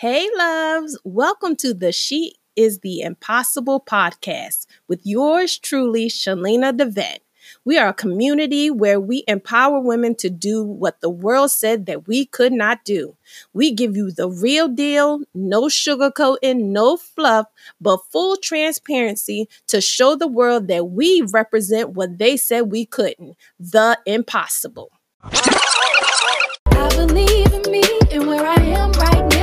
Hey, 0.00 0.30
loves. 0.34 0.98
Welcome 1.04 1.56
to 1.56 1.74
the 1.74 1.92
She 1.92 2.36
is 2.56 2.78
the 2.78 3.02
Impossible 3.02 3.84
podcast 3.86 4.64
with 4.88 5.02
yours 5.04 5.58
truly, 5.58 6.06
Shalina 6.08 6.74
DeVette. 6.74 7.18
We 7.66 7.76
are 7.76 7.88
a 7.88 7.92
community 7.92 8.70
where 8.70 8.98
we 8.98 9.24
empower 9.28 9.78
women 9.78 10.14
to 10.14 10.30
do 10.30 10.64
what 10.64 11.02
the 11.02 11.10
world 11.10 11.50
said 11.50 11.84
that 11.84 12.08
we 12.08 12.24
could 12.24 12.54
not 12.54 12.82
do. 12.82 13.18
We 13.52 13.72
give 13.72 13.94
you 13.94 14.10
the 14.10 14.30
real 14.30 14.68
deal, 14.68 15.20
no 15.34 15.64
sugarcoating, 15.64 16.70
no 16.72 16.96
fluff, 16.96 17.48
but 17.78 17.98
full 18.10 18.38
transparency 18.38 19.50
to 19.66 19.82
show 19.82 20.16
the 20.16 20.28
world 20.28 20.68
that 20.68 20.88
we 20.88 21.20
represent 21.30 21.90
what 21.90 22.16
they 22.16 22.38
said 22.38 22.72
we 22.72 22.86
couldn't 22.86 23.36
the 23.58 23.98
impossible. 24.06 24.92
I 25.22 26.88
believe 26.96 27.52
in 27.52 27.70
me 27.70 27.82
and 28.10 28.26
where 28.26 28.46
I 28.46 28.54
am 28.54 28.92
right 28.92 29.28
now 29.34 29.39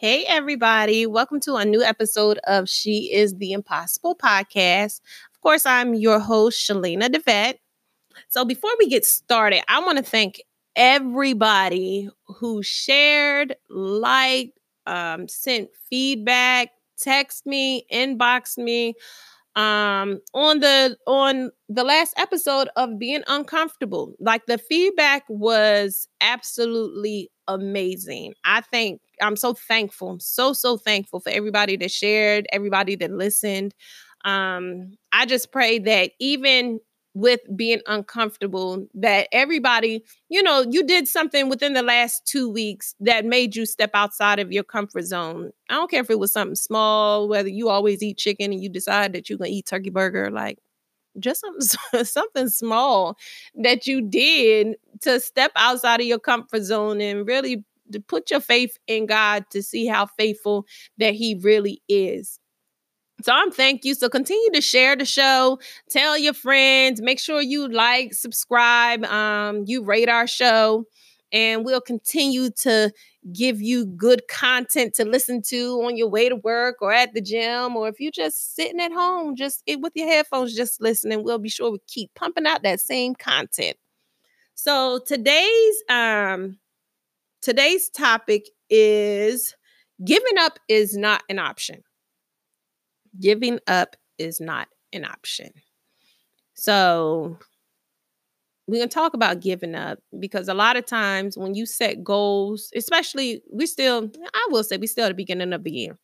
Hey, 0.00 0.24
everybody. 0.26 1.06
Welcome 1.06 1.40
to 1.40 1.56
a 1.56 1.64
new 1.64 1.82
episode 1.82 2.38
of 2.44 2.68
She 2.68 3.10
is 3.12 3.34
the 3.34 3.50
Impossible 3.50 4.14
podcast. 4.14 5.00
Of 5.34 5.40
course, 5.40 5.66
I'm 5.66 5.92
your 5.92 6.20
host, 6.20 6.60
Shalina 6.68 7.08
DeVette. 7.08 7.56
So 8.28 8.44
before 8.44 8.70
we 8.78 8.88
get 8.88 9.04
started, 9.04 9.62
I 9.68 9.80
want 9.80 9.98
to 9.98 10.04
thank 10.04 10.42
everybody 10.76 12.08
who 12.26 12.62
shared, 12.62 13.56
liked, 13.70 14.58
um, 14.86 15.28
sent 15.28 15.70
feedback, 15.90 16.70
text 16.98 17.46
me, 17.46 17.84
inbox 17.92 18.58
me 18.58 18.94
um 19.56 20.20
on 20.34 20.60
the 20.60 20.96
on 21.06 21.50
the 21.68 21.82
last 21.82 22.14
episode 22.18 22.68
of 22.76 22.98
being 22.98 23.22
uncomfortable 23.26 24.14
like 24.20 24.46
the 24.46 24.58
feedback 24.58 25.24
was 25.28 26.06
absolutely 26.20 27.30
amazing 27.48 28.34
i 28.44 28.60
think 28.60 29.00
i'm 29.20 29.36
so 29.36 29.54
thankful 29.54 30.10
I'm 30.10 30.20
so 30.20 30.52
so 30.52 30.76
thankful 30.76 31.20
for 31.20 31.30
everybody 31.30 31.76
that 31.78 31.90
shared 31.90 32.46
everybody 32.52 32.94
that 32.96 33.10
listened 33.10 33.74
um, 34.24 34.92
I 35.12 35.26
just 35.26 35.52
pray 35.52 35.78
that 35.78 36.12
even 36.18 36.80
with 37.14 37.40
being 37.56 37.80
uncomfortable, 37.86 38.86
that 38.94 39.28
everybody, 39.32 40.04
you 40.28 40.42
know, 40.42 40.64
you 40.68 40.84
did 40.84 41.08
something 41.08 41.48
within 41.48 41.72
the 41.72 41.82
last 41.82 42.24
two 42.26 42.48
weeks 42.48 42.94
that 43.00 43.24
made 43.24 43.56
you 43.56 43.66
step 43.66 43.90
outside 43.94 44.38
of 44.38 44.52
your 44.52 44.62
comfort 44.62 45.04
zone. 45.04 45.50
I 45.68 45.74
don't 45.74 45.90
care 45.90 46.00
if 46.00 46.10
it 46.10 46.18
was 46.18 46.32
something 46.32 46.54
small, 46.54 47.28
whether 47.28 47.48
you 47.48 47.68
always 47.70 48.02
eat 48.02 48.18
chicken 48.18 48.52
and 48.52 48.62
you 48.62 48.68
decide 48.68 49.12
that 49.14 49.28
you're 49.28 49.38
gonna 49.38 49.50
eat 49.50 49.66
turkey 49.66 49.90
burger, 49.90 50.30
like 50.30 50.58
just 51.18 51.40
something 51.40 52.04
something 52.04 52.48
small 52.48 53.16
that 53.54 53.86
you 53.86 54.02
did 54.02 54.76
to 55.02 55.20
step 55.20 55.52
outside 55.56 56.00
of 56.00 56.06
your 56.06 56.18
comfort 56.18 56.62
zone 56.62 57.00
and 57.00 57.26
really 57.26 57.64
to 57.92 58.00
put 58.00 58.30
your 58.30 58.40
faith 58.40 58.78
in 58.86 59.06
God 59.06 59.44
to 59.50 59.62
see 59.62 59.86
how 59.86 60.06
faithful 60.06 60.66
that 60.98 61.14
He 61.14 61.38
really 61.42 61.82
is. 61.88 62.38
So 63.22 63.32
I'm 63.32 63.50
thank 63.50 63.84
you. 63.84 63.94
So 63.94 64.08
continue 64.08 64.50
to 64.52 64.60
share 64.60 64.94
the 64.94 65.04
show, 65.04 65.58
tell 65.90 66.16
your 66.16 66.34
friends, 66.34 67.02
make 67.02 67.18
sure 67.18 67.40
you 67.40 67.68
like, 67.68 68.14
subscribe, 68.14 69.04
um, 69.06 69.64
you 69.66 69.82
rate 69.82 70.08
our 70.08 70.28
show, 70.28 70.84
and 71.32 71.64
we'll 71.64 71.80
continue 71.80 72.50
to 72.60 72.92
give 73.32 73.60
you 73.60 73.86
good 73.86 74.22
content 74.28 74.94
to 74.94 75.04
listen 75.04 75.42
to 75.42 75.82
on 75.84 75.96
your 75.96 76.08
way 76.08 76.28
to 76.28 76.36
work 76.36 76.76
or 76.80 76.92
at 76.92 77.14
the 77.14 77.20
gym, 77.20 77.76
or 77.76 77.88
if 77.88 78.00
you're 78.00 78.12
just 78.12 78.54
sitting 78.54 78.80
at 78.80 78.92
home, 78.92 79.36
just 79.36 79.62
with 79.80 79.92
your 79.94 80.08
headphones, 80.08 80.54
just 80.54 80.80
listening. 80.80 81.24
We'll 81.24 81.38
be 81.38 81.48
sure 81.48 81.70
we 81.70 81.78
keep 81.86 82.14
pumping 82.14 82.46
out 82.46 82.62
that 82.62 82.80
same 82.80 83.14
content. 83.14 83.76
So 84.54 85.00
today's 85.06 85.82
um 85.88 86.58
today's 87.42 87.88
topic 87.90 88.48
is 88.70 89.54
giving 90.04 90.38
up 90.38 90.58
is 90.68 90.96
not 90.96 91.22
an 91.28 91.38
option 91.38 91.82
giving 93.20 93.58
up 93.66 93.96
is 94.18 94.40
not 94.40 94.68
an 94.92 95.04
option. 95.04 95.50
So, 96.54 97.38
we're 98.68 98.78
going 98.78 98.88
to 98.88 98.94
talk 98.94 99.14
about 99.14 99.40
giving 99.40 99.74
up 99.74 99.98
because 100.20 100.48
a 100.48 100.54
lot 100.54 100.76
of 100.76 100.86
times 100.86 101.36
when 101.36 101.54
you 101.54 101.66
set 101.66 102.04
goals, 102.04 102.70
especially 102.76 103.42
we 103.50 103.66
still, 103.66 104.10
I 104.34 104.46
will 104.50 104.62
say, 104.62 104.76
we 104.76 104.86
still 104.86 105.06
at 105.06 105.08
the 105.08 105.14
beginning 105.14 105.52
of 105.52 105.64
the 105.64 105.72
year, 105.72 105.98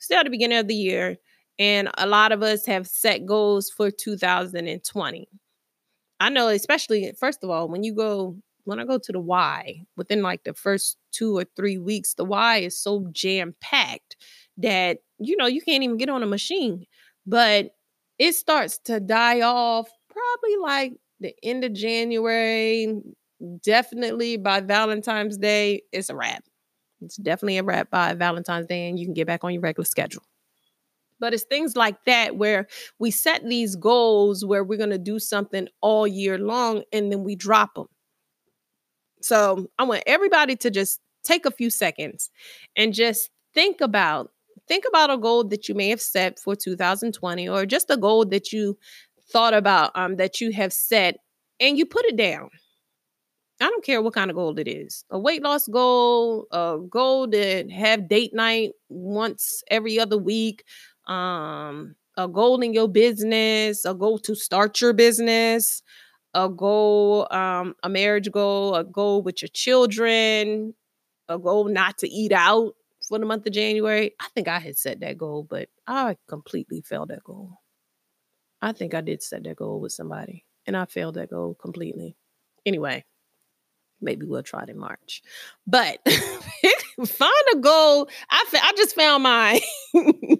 still 0.00 0.18
at 0.18 0.24
the 0.24 0.30
beginning 0.30 0.58
of 0.58 0.68
the 0.68 0.74
year. 0.74 1.16
And 1.60 1.88
a 1.96 2.06
lot 2.06 2.32
of 2.32 2.42
us 2.42 2.66
have 2.66 2.86
set 2.86 3.24
goals 3.26 3.70
for 3.70 3.90
2020. 3.90 5.28
I 6.20 6.28
know, 6.28 6.48
especially, 6.48 7.12
first 7.18 7.42
of 7.42 7.50
all, 7.50 7.68
when 7.68 7.82
you 7.82 7.94
go, 7.94 8.36
when 8.64 8.78
I 8.78 8.84
go 8.84 8.98
to 8.98 9.12
the 9.12 9.20
Y, 9.20 9.82
within 9.96 10.22
like 10.22 10.44
the 10.44 10.54
first 10.54 10.98
two 11.12 11.36
or 11.36 11.44
three 11.56 11.78
weeks, 11.78 12.14
the 12.14 12.24
Y 12.24 12.58
is 12.58 12.78
so 12.78 13.08
jam 13.12 13.54
packed 13.60 14.16
that 14.58 14.98
you 15.18 15.36
know 15.36 15.46
you 15.46 15.62
can't 15.62 15.82
even 15.82 15.96
get 15.96 16.08
on 16.08 16.22
a 16.22 16.26
machine 16.26 16.84
but 17.26 17.70
it 18.18 18.34
starts 18.34 18.78
to 18.78 18.98
die 18.98 19.42
off 19.42 19.88
probably 20.08 20.56
like 20.60 20.92
the 21.20 21.34
end 21.42 21.64
of 21.64 21.72
january 21.72 23.00
definitely 23.62 24.36
by 24.36 24.60
valentine's 24.60 25.36
day 25.36 25.82
it's 25.92 26.10
a 26.10 26.16
wrap. 26.16 26.44
It's 27.00 27.16
definitely 27.16 27.58
a 27.58 27.62
wrap 27.62 27.90
by 27.90 28.14
valentine's 28.14 28.66
day 28.66 28.88
and 28.88 28.98
you 28.98 29.06
can 29.06 29.14
get 29.14 29.26
back 29.26 29.44
on 29.44 29.52
your 29.52 29.62
regular 29.62 29.84
schedule. 29.84 30.22
But 31.20 31.34
it's 31.34 31.44
things 31.44 31.76
like 31.76 32.04
that 32.06 32.36
where 32.36 32.66
we 32.98 33.10
set 33.10 33.48
these 33.48 33.76
goals 33.76 34.44
where 34.44 34.64
we're 34.64 34.78
going 34.78 34.90
to 34.90 34.98
do 34.98 35.18
something 35.18 35.68
all 35.80 36.06
year 36.06 36.38
long 36.38 36.82
and 36.92 37.10
then 37.10 37.24
we 37.24 37.36
drop 37.36 37.74
them 37.74 37.86
so 39.20 39.66
i 39.78 39.84
want 39.84 40.02
everybody 40.06 40.54
to 40.54 40.70
just 40.70 41.00
take 41.24 41.44
a 41.44 41.50
few 41.50 41.70
seconds 41.70 42.30
and 42.76 42.94
just 42.94 43.30
think 43.54 43.80
about 43.80 44.30
think 44.68 44.84
about 44.88 45.10
a 45.10 45.18
goal 45.18 45.42
that 45.44 45.68
you 45.68 45.74
may 45.74 45.88
have 45.88 46.00
set 46.00 46.38
for 46.38 46.54
2020 46.54 47.48
or 47.48 47.66
just 47.66 47.90
a 47.90 47.96
goal 47.96 48.24
that 48.24 48.52
you 48.52 48.78
thought 49.30 49.54
about 49.54 49.92
um, 49.94 50.16
that 50.16 50.40
you 50.40 50.52
have 50.52 50.72
set 50.72 51.16
and 51.60 51.78
you 51.78 51.86
put 51.86 52.04
it 52.06 52.16
down. 52.16 52.50
I 53.60 53.68
don't 53.68 53.84
care 53.84 54.00
what 54.00 54.14
kind 54.14 54.30
of 54.30 54.36
goal 54.36 54.56
it 54.58 54.68
is 54.68 55.04
a 55.10 55.18
weight 55.18 55.42
loss 55.42 55.66
goal, 55.66 56.46
a 56.52 56.78
goal 56.88 57.28
to 57.28 57.68
have 57.70 58.08
date 58.08 58.32
night 58.32 58.70
once 58.88 59.62
every 59.68 59.98
other 59.98 60.16
week, 60.16 60.64
um, 61.06 61.96
a 62.16 62.28
goal 62.28 62.60
in 62.60 62.72
your 62.72 62.88
business, 62.88 63.84
a 63.84 63.94
goal 63.94 64.18
to 64.20 64.36
start 64.36 64.80
your 64.80 64.92
business, 64.92 65.82
a 66.34 66.48
goal, 66.48 67.26
um, 67.32 67.74
a 67.82 67.88
marriage 67.88 68.30
goal, 68.30 68.76
a 68.76 68.84
goal 68.84 69.22
with 69.22 69.42
your 69.42 69.48
children, 69.48 70.74
a 71.28 71.38
goal 71.38 71.64
not 71.64 71.98
to 71.98 72.08
eat 72.08 72.32
out, 72.32 72.74
for 73.08 73.18
the 73.18 73.26
month 73.26 73.46
of 73.46 73.52
January. 73.52 74.12
I 74.20 74.28
think 74.34 74.48
I 74.48 74.58
had 74.58 74.76
set 74.76 75.00
that 75.00 75.18
goal, 75.18 75.46
but 75.48 75.68
I 75.86 76.16
completely 76.28 76.82
failed 76.82 77.08
that 77.08 77.24
goal. 77.24 77.58
I 78.60 78.72
think 78.72 78.94
I 78.94 79.00
did 79.00 79.22
set 79.22 79.44
that 79.44 79.56
goal 79.56 79.80
with 79.80 79.92
somebody 79.92 80.44
and 80.66 80.76
I 80.76 80.84
failed 80.84 81.14
that 81.14 81.30
goal 81.30 81.54
completely. 81.54 82.16
Anyway, 82.66 83.04
maybe 84.00 84.26
we'll 84.26 84.42
try 84.42 84.62
it 84.62 84.68
in 84.68 84.78
March. 84.78 85.22
But 85.66 85.98
find 87.06 87.32
a 87.52 87.56
goal. 87.58 88.08
I 88.30 88.44
I 88.52 88.72
just 88.76 88.94
found 88.94 89.22
mine. 89.22 89.60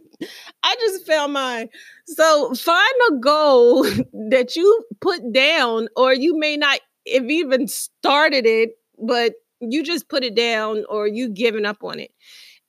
I 0.62 0.76
just 0.80 1.06
found 1.06 1.32
mine. 1.32 1.68
So 2.06 2.54
find 2.54 2.94
a 3.10 3.14
goal 3.16 3.84
that 4.30 4.56
you 4.56 4.84
put 5.00 5.32
down, 5.32 5.88
or 5.96 6.12
you 6.12 6.38
may 6.38 6.56
not 6.56 6.80
have 7.12 7.30
even 7.30 7.68
started 7.68 8.46
it, 8.46 8.70
but 8.98 9.34
you 9.60 9.82
just 9.82 10.08
put 10.08 10.24
it 10.24 10.34
down 10.34 10.84
or 10.88 11.06
you 11.06 11.28
giving 11.28 11.64
up 11.64 11.82
on 11.82 11.98
it. 11.98 12.12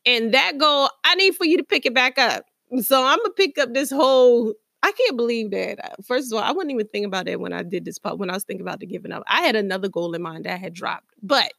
And 0.05 0.33
that 0.33 0.57
goal, 0.57 0.89
I 1.03 1.15
need 1.15 1.35
for 1.35 1.45
you 1.45 1.57
to 1.57 1.63
pick 1.63 1.85
it 1.85 1.93
back 1.93 2.17
up. 2.17 2.45
So 2.81 3.03
I'm 3.03 3.17
gonna 3.17 3.31
pick 3.35 3.57
up 3.57 3.73
this 3.73 3.91
whole. 3.91 4.53
I 4.81 4.91
can't 4.93 5.17
believe 5.17 5.51
that. 5.51 5.83
Uh, 5.83 5.95
first 6.05 6.31
of 6.31 6.37
all, 6.37 6.43
I 6.43 6.51
wasn't 6.51 6.71
even 6.71 6.87
thinking 6.87 7.05
about 7.05 7.25
that 7.25 7.39
when 7.39 7.53
I 7.53 7.63
did 7.63 7.85
this 7.85 7.99
part. 7.99 8.17
When 8.17 8.29
I 8.29 8.33
was 8.33 8.43
thinking 8.43 8.65
about 8.65 8.79
the 8.79 8.85
giving 8.85 9.11
up, 9.11 9.23
I 9.27 9.41
had 9.41 9.55
another 9.55 9.89
goal 9.89 10.13
in 10.13 10.21
mind 10.21 10.45
that 10.45 10.53
I 10.53 10.57
had 10.57 10.73
dropped. 10.73 11.13
But 11.21 11.53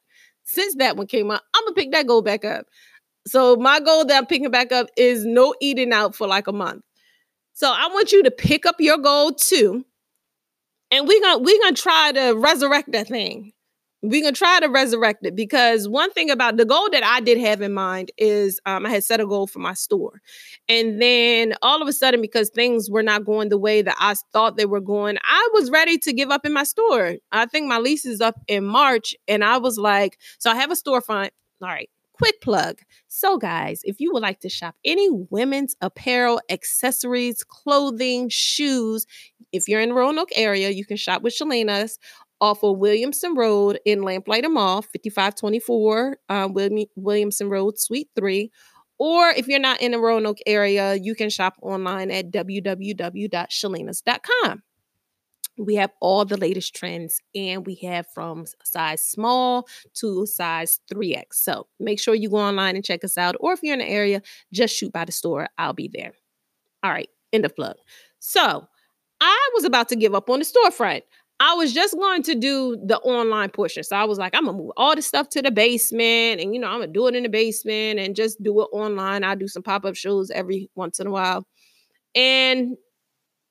since 0.44 0.74
that 0.76 0.96
one 0.96 1.06
came 1.06 1.30
up, 1.30 1.42
I'm 1.54 1.64
gonna 1.64 1.74
pick 1.74 1.92
that 1.92 2.06
goal 2.06 2.22
back 2.22 2.44
up. 2.44 2.66
So 3.26 3.56
my 3.56 3.80
goal 3.80 4.04
that 4.06 4.16
I'm 4.16 4.26
picking 4.26 4.50
back 4.50 4.72
up 4.72 4.88
is 4.96 5.24
no 5.24 5.54
eating 5.60 5.92
out 5.92 6.14
for 6.14 6.26
like 6.26 6.46
a 6.46 6.52
month. 6.52 6.82
So 7.52 7.70
I 7.70 7.88
want 7.88 8.12
you 8.12 8.22
to 8.22 8.30
pick 8.30 8.64
up 8.64 8.76
your 8.78 8.96
goal 8.96 9.32
too, 9.32 9.84
and 10.90 11.06
we're 11.06 11.20
gonna 11.20 11.38
we're 11.38 11.60
gonna 11.60 11.76
try 11.76 12.12
to 12.12 12.32
resurrect 12.32 12.92
that 12.92 13.08
thing. 13.08 13.52
We're 14.02 14.22
going 14.22 14.34
to 14.34 14.38
try 14.38 14.60
to 14.60 14.68
resurrect 14.68 15.26
it 15.26 15.36
because 15.36 15.86
one 15.86 16.10
thing 16.12 16.30
about 16.30 16.56
the 16.56 16.64
goal 16.64 16.88
that 16.90 17.04
I 17.04 17.20
did 17.20 17.38
have 17.38 17.60
in 17.60 17.74
mind 17.74 18.10
is 18.16 18.58
um, 18.64 18.86
I 18.86 18.88
had 18.88 19.04
set 19.04 19.20
a 19.20 19.26
goal 19.26 19.46
for 19.46 19.58
my 19.58 19.74
store. 19.74 20.22
And 20.70 21.02
then 21.02 21.54
all 21.62 21.82
of 21.82 21.88
a 21.88 21.92
sudden, 21.92 22.20
because 22.20 22.48
things 22.48 22.88
were 22.88 23.02
not 23.02 23.24
going 23.24 23.48
the 23.48 23.58
way 23.58 23.82
that 23.82 23.96
I 23.98 24.14
thought 24.32 24.56
they 24.56 24.66
were 24.66 24.80
going, 24.80 25.18
I 25.24 25.48
was 25.52 25.68
ready 25.68 25.98
to 25.98 26.12
give 26.12 26.30
up 26.30 26.46
in 26.46 26.52
my 26.52 26.62
store. 26.62 27.16
I 27.32 27.46
think 27.46 27.66
my 27.66 27.78
lease 27.78 28.06
is 28.06 28.20
up 28.20 28.36
in 28.46 28.64
March. 28.64 29.16
And 29.26 29.42
I 29.42 29.58
was 29.58 29.78
like, 29.78 30.16
so 30.38 30.48
I 30.48 30.54
have 30.54 30.70
a 30.70 30.76
storefront. 30.76 31.30
All 31.60 31.68
right, 31.68 31.90
quick 32.12 32.40
plug. 32.40 32.78
So, 33.08 33.36
guys, 33.36 33.80
if 33.82 33.98
you 33.98 34.12
would 34.12 34.22
like 34.22 34.38
to 34.40 34.48
shop 34.48 34.76
any 34.84 35.10
women's 35.10 35.74
apparel, 35.80 36.40
accessories, 36.48 37.42
clothing, 37.42 38.28
shoes, 38.28 39.06
if 39.50 39.66
you're 39.66 39.80
in 39.80 39.92
Roanoke 39.92 40.30
area, 40.36 40.70
you 40.70 40.86
can 40.86 40.96
shop 40.96 41.22
with 41.22 41.34
Shalena's 41.34 41.98
off 42.40 42.62
of 42.62 42.78
Williamson 42.78 43.34
Road 43.34 43.80
in 43.84 44.02
Lamplighter 44.02 44.48
Mall, 44.48 44.82
5524 44.82 46.16
uh, 46.28 46.48
Williamson 46.94 47.48
Road, 47.48 47.76
Suite 47.76 48.08
3. 48.14 48.52
Or 49.00 49.30
if 49.30 49.48
you're 49.48 49.58
not 49.58 49.80
in 49.80 49.90
the 49.92 49.98
Roanoke 49.98 50.40
area, 50.46 50.94
you 50.94 51.14
can 51.14 51.30
shop 51.30 51.54
online 51.62 52.10
at 52.10 52.30
www.shalenas.com. 52.30 54.62
We 55.56 55.76
have 55.76 55.90
all 56.00 56.26
the 56.26 56.36
latest 56.36 56.76
trends 56.76 57.22
and 57.34 57.66
we 57.66 57.76
have 57.76 58.06
from 58.08 58.44
size 58.62 59.02
small 59.02 59.66
to 59.94 60.26
size 60.26 60.80
3X. 60.92 61.24
So 61.32 61.66
make 61.80 61.98
sure 61.98 62.14
you 62.14 62.28
go 62.28 62.36
online 62.36 62.76
and 62.76 62.84
check 62.84 63.02
us 63.02 63.16
out. 63.16 63.36
Or 63.40 63.54
if 63.54 63.60
you're 63.62 63.72
in 63.72 63.78
the 63.78 63.88
area, 63.88 64.20
just 64.52 64.76
shoot 64.76 64.92
by 64.92 65.06
the 65.06 65.12
store. 65.12 65.48
I'll 65.56 65.72
be 65.72 65.88
there. 65.92 66.12
All 66.82 66.90
right, 66.90 67.08
end 67.32 67.46
of 67.46 67.56
plug. 67.56 67.76
So 68.18 68.68
I 69.22 69.50
was 69.54 69.64
about 69.64 69.88
to 69.90 69.96
give 69.96 70.14
up 70.14 70.28
on 70.28 70.40
the 70.40 70.44
storefront. 70.44 71.04
I 71.40 71.54
was 71.54 71.72
just 71.72 71.96
going 71.96 72.22
to 72.24 72.34
do 72.34 72.76
the 72.84 72.98
online 72.98 73.48
portion. 73.48 73.82
So 73.82 73.96
I 73.96 74.04
was 74.04 74.18
like, 74.18 74.34
I'm 74.34 74.44
gonna 74.44 74.58
move 74.58 74.72
all 74.76 74.94
the 74.94 75.00
stuff 75.00 75.30
to 75.30 75.42
the 75.42 75.50
basement 75.50 76.38
and 76.40 76.54
you 76.54 76.60
know, 76.60 76.68
I'm 76.68 76.80
gonna 76.80 76.92
do 76.92 77.06
it 77.06 77.16
in 77.16 77.22
the 77.22 77.30
basement 77.30 77.98
and 77.98 78.14
just 78.14 78.42
do 78.42 78.60
it 78.60 78.68
online. 78.72 79.24
I 79.24 79.34
do 79.34 79.48
some 79.48 79.62
pop-up 79.62 79.96
shows 79.96 80.30
every 80.30 80.68
once 80.74 81.00
in 81.00 81.06
a 81.06 81.10
while. 81.10 81.46
And 82.14 82.76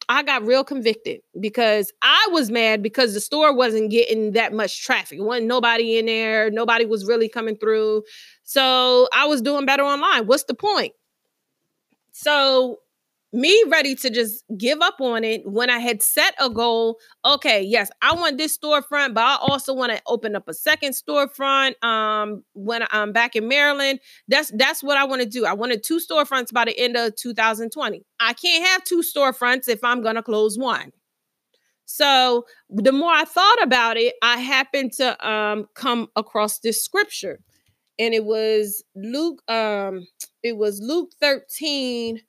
I 0.07 0.21
got 0.21 0.45
real 0.45 0.63
convicted 0.63 1.21
because 1.39 1.91
I 2.03 2.27
was 2.31 2.51
mad 2.51 2.83
because 2.83 3.15
the 3.15 3.19
store 3.19 3.56
wasn't 3.56 3.89
getting 3.89 4.33
that 4.33 4.53
much 4.53 4.83
traffic. 4.83 5.18
It 5.18 5.24
wasn't 5.24 5.47
nobody 5.47 5.97
in 5.97 6.06
there, 6.06 6.51
nobody 6.51 6.86
was 6.86 7.06
really 7.06 7.27
coming 7.27 7.57
through. 7.57 8.03
So 8.44 9.07
I 9.13 9.25
was 9.25 9.41
doing 9.41 9.65
better 9.65 9.83
online. 9.83 10.27
What's 10.27 10.44
the 10.44 10.53
point? 10.53 10.94
So 12.12 12.80
me 13.31 13.64
ready 13.68 13.96
to 13.96 14.10
just 14.10 14.44
give 14.58 14.80
up 14.81 15.00
on 15.00 15.24
it 15.24 15.42
when 15.46 15.70
I 15.70 15.80
had 15.80 16.02
set 16.02 16.34
a 16.40 16.50
goal. 16.50 16.98
Okay, 17.24 17.62
yes, 17.62 17.90
I 18.02 18.16
want 18.16 18.38
this 18.38 18.58
storefront, 18.58 19.14
but 19.14 19.24
I 19.24 19.38
also 19.40 19.74
want 19.74 19.92
to 19.92 20.02
open 20.08 20.36
up 20.36 20.48
a 20.48 20.54
second 20.54 20.94
storefront. 20.94 21.81
Um, 21.84 22.44
when 22.54 22.86
I'm 22.92 23.12
back 23.12 23.36
in 23.36 23.48
Maryland, 23.48 24.00
that's 24.28 24.52
that's 24.56 24.81
what 24.81 24.98
I 24.98 25.04
want 25.04 25.22
to 25.22 25.28
do. 25.28 25.46
I 25.46 25.54
wanted 25.54 25.84
two 25.84 26.00
storefronts 26.00 26.52
by 26.52 26.66
the 26.66 26.78
end 26.78 26.98
of 26.98 27.16
2020. 27.16 28.04
I 28.20 28.34
can't 28.34 28.68
have 28.68 28.84
two 28.84 29.04
storefronts 29.04 29.68
if 29.68 29.84
I'm 29.84 30.02
gonna 30.02 30.24
close 30.24 30.58
one. 30.58 30.92
So 31.86 32.46
the 32.70 32.92
more 32.92 33.12
I 33.12 33.25
thought 33.25 33.62
about 33.64 33.98
it, 33.98 34.16
I 34.24 34.38
happened 34.38 34.94
to 34.94 35.28
um 35.28 35.68
come 35.75 36.08
across 36.16 36.60
this 36.60 36.84
scripture, 36.84 37.40
and 38.00 38.14
it 38.16 38.25
was 38.25 38.84
Luke. 38.96 39.44
Um, 39.48 40.08
it 40.42 40.58
was 40.58 40.82
Luke 40.82 41.12
13 41.22 42.22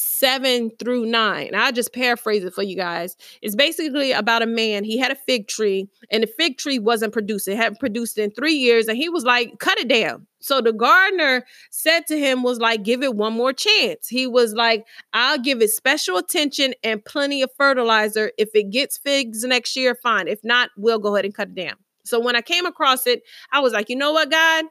seven 0.00 0.70
through 0.78 1.06
nine. 1.06 1.50
I'll 1.54 1.72
just 1.72 1.92
paraphrase 1.92 2.44
it 2.44 2.54
for 2.54 2.62
you 2.62 2.76
guys. 2.76 3.16
It's 3.42 3.54
basically 3.54 4.12
about 4.12 4.42
a 4.42 4.46
man. 4.46 4.84
He 4.84 4.98
had 4.98 5.12
a 5.12 5.16
fig 5.16 5.48
tree, 5.48 5.88
and 6.10 6.22
the 6.22 6.26
fig 6.26 6.58
tree 6.58 6.78
wasn't 6.78 7.12
producing, 7.12 7.54
it 7.54 7.56
hadn't 7.56 7.80
produced 7.80 8.18
in 8.18 8.30
three 8.30 8.54
years, 8.54 8.88
and 8.88 8.96
he 8.96 9.08
was 9.08 9.24
like, 9.24 9.58
cut 9.58 9.78
it 9.78 9.88
down. 9.88 10.26
So 10.40 10.60
the 10.60 10.72
gardener 10.72 11.44
said 11.70 12.06
to 12.08 12.18
him, 12.18 12.42
was 12.42 12.58
like, 12.58 12.82
give 12.82 13.02
it 13.02 13.14
one 13.14 13.32
more 13.32 13.52
chance. 13.52 14.08
He 14.08 14.26
was 14.26 14.54
like, 14.54 14.84
I'll 15.12 15.38
give 15.38 15.62
it 15.62 15.70
special 15.70 16.16
attention 16.16 16.74
and 16.82 17.04
plenty 17.04 17.42
of 17.42 17.50
fertilizer. 17.56 18.32
If 18.38 18.48
it 18.54 18.70
gets 18.70 18.98
figs 18.98 19.44
next 19.44 19.76
year, 19.76 19.94
fine. 19.94 20.26
If 20.26 20.40
not, 20.42 20.70
we'll 20.76 20.98
go 20.98 21.14
ahead 21.14 21.24
and 21.24 21.34
cut 21.34 21.48
it 21.48 21.54
down. 21.54 21.76
So 22.04 22.18
when 22.18 22.34
I 22.34 22.40
came 22.40 22.66
across 22.66 23.06
it, 23.06 23.22
I 23.52 23.60
was 23.60 23.72
like, 23.72 23.88
you 23.88 23.94
know 23.94 24.12
what, 24.12 24.30
God? 24.30 24.64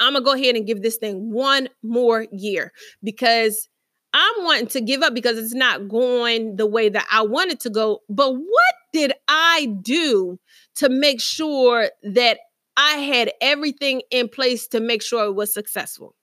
I'm 0.00 0.14
gonna 0.14 0.24
go 0.24 0.32
ahead 0.32 0.56
and 0.56 0.66
give 0.66 0.82
this 0.82 0.96
thing 0.96 1.30
one 1.32 1.68
more 1.82 2.26
year 2.32 2.72
because 3.02 3.68
I'm 4.14 4.44
wanting 4.44 4.68
to 4.68 4.80
give 4.80 5.02
up 5.02 5.12
because 5.12 5.36
it's 5.36 5.54
not 5.54 5.88
going 5.88 6.54
the 6.54 6.66
way 6.66 6.88
that 6.88 7.04
I 7.10 7.22
wanted 7.22 7.58
to 7.60 7.70
go. 7.70 8.02
But 8.08 8.32
what 8.32 8.74
did 8.92 9.12
I 9.26 9.76
do 9.82 10.38
to 10.76 10.88
make 10.88 11.20
sure 11.20 11.90
that 12.04 12.38
I 12.76 12.92
had 12.92 13.32
everything 13.40 14.02
in 14.12 14.28
place 14.28 14.68
to 14.68 14.78
make 14.78 15.02
sure 15.02 15.24
it 15.24 15.34
was 15.34 15.52
successful? 15.52 16.14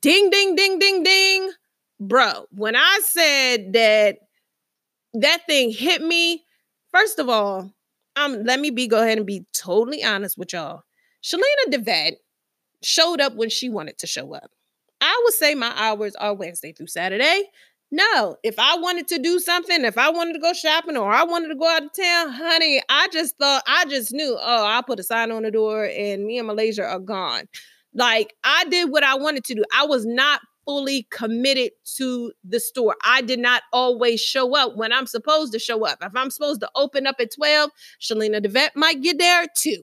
Ding, 0.00 0.28
ding, 0.28 0.56
ding, 0.56 0.80
ding, 0.80 1.04
ding. 1.04 1.52
Bro, 2.00 2.46
when 2.50 2.74
I 2.74 3.00
said 3.04 3.74
that 3.74 4.18
that 5.14 5.46
thing 5.46 5.70
hit 5.70 6.02
me, 6.02 6.44
first 6.90 7.20
of 7.20 7.28
all, 7.28 7.70
um, 8.16 8.42
let 8.42 8.58
me 8.58 8.70
be 8.70 8.88
go 8.88 9.00
ahead 9.00 9.18
and 9.18 9.26
be 9.26 9.46
totally 9.52 10.02
honest 10.02 10.36
with 10.36 10.52
y'all. 10.52 10.82
Shalena 11.22 11.70
DeVette 11.70 12.16
showed 12.82 13.20
up 13.20 13.36
when 13.36 13.50
she 13.50 13.68
wanted 13.68 13.98
to 13.98 14.08
show 14.08 14.34
up. 14.34 14.50
I 15.04 15.20
would 15.24 15.34
say 15.34 15.54
my 15.54 15.72
hours 15.76 16.14
are 16.16 16.34
Wednesday 16.34 16.72
through 16.72 16.86
Saturday. 16.86 17.44
No, 17.90 18.36
if 18.42 18.58
I 18.58 18.76
wanted 18.78 19.06
to 19.08 19.18
do 19.18 19.38
something, 19.38 19.84
if 19.84 19.98
I 19.98 20.08
wanted 20.08 20.32
to 20.32 20.38
go 20.38 20.54
shopping 20.54 20.96
or 20.96 21.12
I 21.12 21.24
wanted 21.24 21.48
to 21.48 21.54
go 21.54 21.68
out 21.68 21.84
of 21.84 21.92
town, 21.92 22.32
honey, 22.32 22.82
I 22.88 23.08
just 23.12 23.36
thought, 23.36 23.62
I 23.66 23.84
just 23.84 24.12
knew, 24.12 24.36
oh, 24.40 24.66
I'll 24.66 24.82
put 24.82 24.98
a 24.98 25.02
sign 25.02 25.30
on 25.30 25.42
the 25.42 25.50
door 25.50 25.84
and 25.84 26.24
me 26.24 26.38
and 26.38 26.46
Malaysia 26.46 26.84
are 26.84 26.98
gone. 26.98 27.44
Like 27.92 28.34
I 28.42 28.64
did 28.64 28.90
what 28.90 29.04
I 29.04 29.14
wanted 29.14 29.44
to 29.44 29.54
do. 29.54 29.64
I 29.76 29.84
was 29.84 30.06
not 30.06 30.40
fully 30.64 31.06
committed 31.10 31.72
to 31.96 32.32
the 32.42 32.58
store. 32.58 32.96
I 33.04 33.20
did 33.20 33.38
not 33.38 33.62
always 33.72 34.20
show 34.20 34.56
up 34.56 34.74
when 34.74 34.90
I'm 34.90 35.06
supposed 35.06 35.52
to 35.52 35.58
show 35.58 35.84
up. 35.84 35.98
If 36.02 36.16
I'm 36.16 36.30
supposed 36.30 36.60
to 36.62 36.70
open 36.74 37.06
up 37.06 37.16
at 37.20 37.34
12, 37.34 37.70
Shalina 38.00 38.44
DeVette 38.44 38.74
might 38.74 39.02
get 39.02 39.18
there 39.18 39.44
too. 39.54 39.82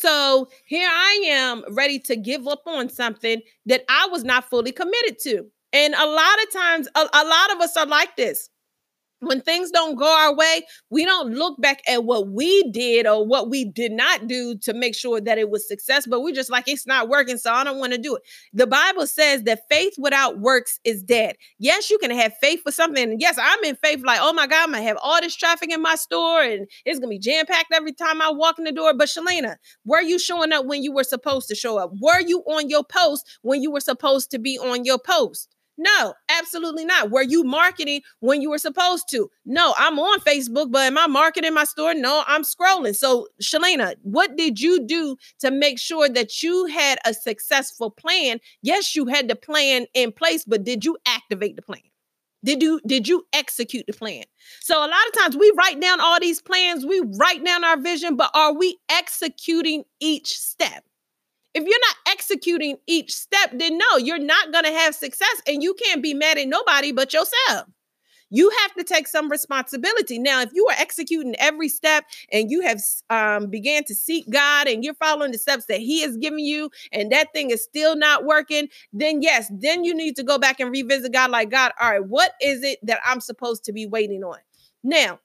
So 0.00 0.48
here 0.64 0.88
I 0.90 1.24
am 1.26 1.62
ready 1.74 1.98
to 2.00 2.16
give 2.16 2.48
up 2.48 2.62
on 2.66 2.88
something 2.88 3.42
that 3.66 3.84
I 3.88 4.08
was 4.10 4.24
not 4.24 4.48
fully 4.48 4.72
committed 4.72 5.18
to. 5.24 5.44
And 5.72 5.94
a 5.94 6.06
lot 6.06 6.42
of 6.42 6.52
times, 6.52 6.88
a, 6.94 7.00
a 7.00 7.24
lot 7.24 7.52
of 7.52 7.60
us 7.60 7.76
are 7.76 7.86
like 7.86 8.16
this 8.16 8.48
when 9.20 9.40
things 9.40 9.70
don't 9.70 9.96
go 9.96 10.06
our 10.06 10.34
way, 10.34 10.62
we 10.90 11.04
don't 11.04 11.34
look 11.34 11.60
back 11.60 11.82
at 11.88 12.04
what 12.04 12.28
we 12.28 12.62
did 12.70 13.06
or 13.06 13.26
what 13.26 13.48
we 13.50 13.64
did 13.64 13.92
not 13.92 14.26
do 14.26 14.56
to 14.58 14.72
make 14.74 14.94
sure 14.94 15.20
that 15.20 15.38
it 15.38 15.50
was 15.50 15.66
success, 15.68 16.06
but 16.06 16.22
we're 16.22 16.34
just 16.34 16.50
like 16.50 16.64
it's 16.66 16.86
not 16.86 17.08
working, 17.08 17.36
so 17.36 17.52
I 17.52 17.64
don't 17.64 17.78
want 17.78 17.92
to 17.92 17.98
do 17.98 18.16
it. 18.16 18.22
The 18.52 18.66
Bible 18.66 19.06
says 19.06 19.42
that 19.44 19.68
faith 19.70 19.94
without 19.98 20.40
works 20.40 20.80
is 20.84 21.02
dead. 21.02 21.36
Yes, 21.58 21.90
you 21.90 21.98
can 21.98 22.10
have 22.10 22.32
faith 22.40 22.62
for 22.62 22.72
something. 22.72 23.16
Yes, 23.20 23.38
I'm 23.40 23.62
in 23.64 23.76
faith, 23.76 24.02
like, 24.04 24.20
oh 24.22 24.32
my 24.32 24.46
God, 24.46 24.64
I'm 24.64 24.72
gonna 24.72 24.82
have 24.82 24.98
all 25.02 25.20
this 25.20 25.36
traffic 25.36 25.70
in 25.70 25.82
my 25.82 25.94
store 25.94 26.42
and 26.42 26.66
it's 26.84 26.98
gonna 26.98 27.10
be 27.10 27.18
jam-packed 27.18 27.72
every 27.72 27.92
time 27.92 28.22
I 28.22 28.30
walk 28.30 28.58
in 28.58 28.64
the 28.64 28.72
door. 28.72 28.94
But 28.94 29.08
Shalena, 29.08 29.56
were 29.84 30.00
you 30.00 30.18
showing 30.18 30.52
up 30.52 30.66
when 30.66 30.82
you 30.82 30.92
were 30.92 31.04
supposed 31.04 31.48
to 31.48 31.54
show 31.54 31.78
up? 31.78 31.92
Were 32.00 32.20
you 32.20 32.40
on 32.46 32.68
your 32.68 32.84
post 32.84 33.38
when 33.42 33.62
you 33.62 33.70
were 33.70 33.80
supposed 33.80 34.30
to 34.30 34.38
be 34.38 34.58
on 34.58 34.84
your 34.84 34.98
post? 34.98 35.48
No, 35.82 36.12
absolutely 36.28 36.84
not. 36.84 37.10
Were 37.10 37.22
you 37.22 37.42
marketing 37.42 38.02
when 38.18 38.42
you 38.42 38.50
were 38.50 38.58
supposed 38.58 39.08
to? 39.12 39.30
No, 39.46 39.72
I'm 39.78 39.98
on 39.98 40.20
Facebook, 40.20 40.70
but 40.70 40.82
am 40.82 40.98
I 40.98 41.06
marketing 41.06 41.54
my 41.54 41.64
store? 41.64 41.94
No, 41.94 42.22
I'm 42.26 42.42
scrolling. 42.42 42.94
So, 42.94 43.28
Shalena, 43.42 43.94
what 44.02 44.36
did 44.36 44.60
you 44.60 44.84
do 44.86 45.16
to 45.38 45.50
make 45.50 45.78
sure 45.78 46.06
that 46.10 46.42
you 46.42 46.66
had 46.66 46.98
a 47.06 47.14
successful 47.14 47.90
plan? 47.90 48.40
Yes, 48.60 48.94
you 48.94 49.06
had 49.06 49.28
the 49.28 49.34
plan 49.34 49.86
in 49.94 50.12
place, 50.12 50.44
but 50.44 50.64
did 50.64 50.84
you 50.84 50.98
activate 51.06 51.56
the 51.56 51.62
plan? 51.62 51.80
Did 52.44 52.62
you 52.62 52.80
did 52.86 53.08
you 53.08 53.26
execute 53.32 53.86
the 53.86 53.94
plan? 53.94 54.24
So 54.60 54.78
a 54.78 54.84
lot 54.86 55.06
of 55.08 55.18
times 55.18 55.36
we 55.36 55.50
write 55.56 55.80
down 55.80 56.00
all 56.00 56.20
these 56.20 56.42
plans, 56.42 56.84
we 56.84 57.00
write 57.18 57.42
down 57.42 57.64
our 57.64 57.80
vision, 57.80 58.16
but 58.16 58.30
are 58.34 58.52
we 58.52 58.78
executing 58.90 59.84
each 59.98 60.38
step? 60.38 60.84
If 61.54 61.64
you're 61.64 61.80
not 61.80 61.96
executing 62.12 62.76
each 62.86 63.14
step, 63.14 63.50
then 63.52 63.78
no, 63.78 63.96
you're 63.96 64.18
not 64.18 64.52
going 64.52 64.64
to 64.64 64.70
have 64.70 64.94
success 64.94 65.42
and 65.46 65.62
you 65.62 65.74
can't 65.74 66.02
be 66.02 66.14
mad 66.14 66.38
at 66.38 66.48
nobody 66.48 66.92
but 66.92 67.12
yourself. 67.12 67.66
You 68.30 68.50
have 68.60 68.74
to 68.74 68.84
take 68.84 69.08
some 69.08 69.28
responsibility. 69.28 70.18
Now, 70.18 70.40
if 70.40 70.50
you 70.54 70.66
are 70.68 70.76
executing 70.78 71.34
every 71.40 71.68
step 71.68 72.04
and 72.32 72.48
you 72.50 72.60
have 72.62 72.80
um, 73.10 73.50
began 73.50 73.82
to 73.84 73.94
seek 73.94 74.30
God 74.30 74.68
and 74.68 74.84
you're 74.84 74.94
following 74.94 75.32
the 75.32 75.38
steps 75.38 75.64
that 75.66 75.80
He 75.80 76.02
has 76.02 76.16
given 76.16 76.38
you, 76.38 76.70
and 76.92 77.10
that 77.10 77.32
thing 77.32 77.50
is 77.50 77.62
still 77.62 77.96
not 77.96 78.24
working, 78.24 78.68
then 78.92 79.20
yes, 79.20 79.50
then 79.52 79.82
you 79.82 79.94
need 79.94 80.14
to 80.16 80.22
go 80.22 80.38
back 80.38 80.60
and 80.60 80.70
revisit 80.70 81.12
God. 81.12 81.32
Like 81.32 81.50
God, 81.50 81.72
all 81.80 81.90
right, 81.90 82.04
what 82.04 82.34
is 82.40 82.62
it 82.62 82.78
that 82.84 83.00
I'm 83.04 83.20
supposed 83.20 83.64
to 83.64 83.72
be 83.72 83.86
waiting 83.86 84.22
on? 84.22 84.38
Now, 84.84 85.18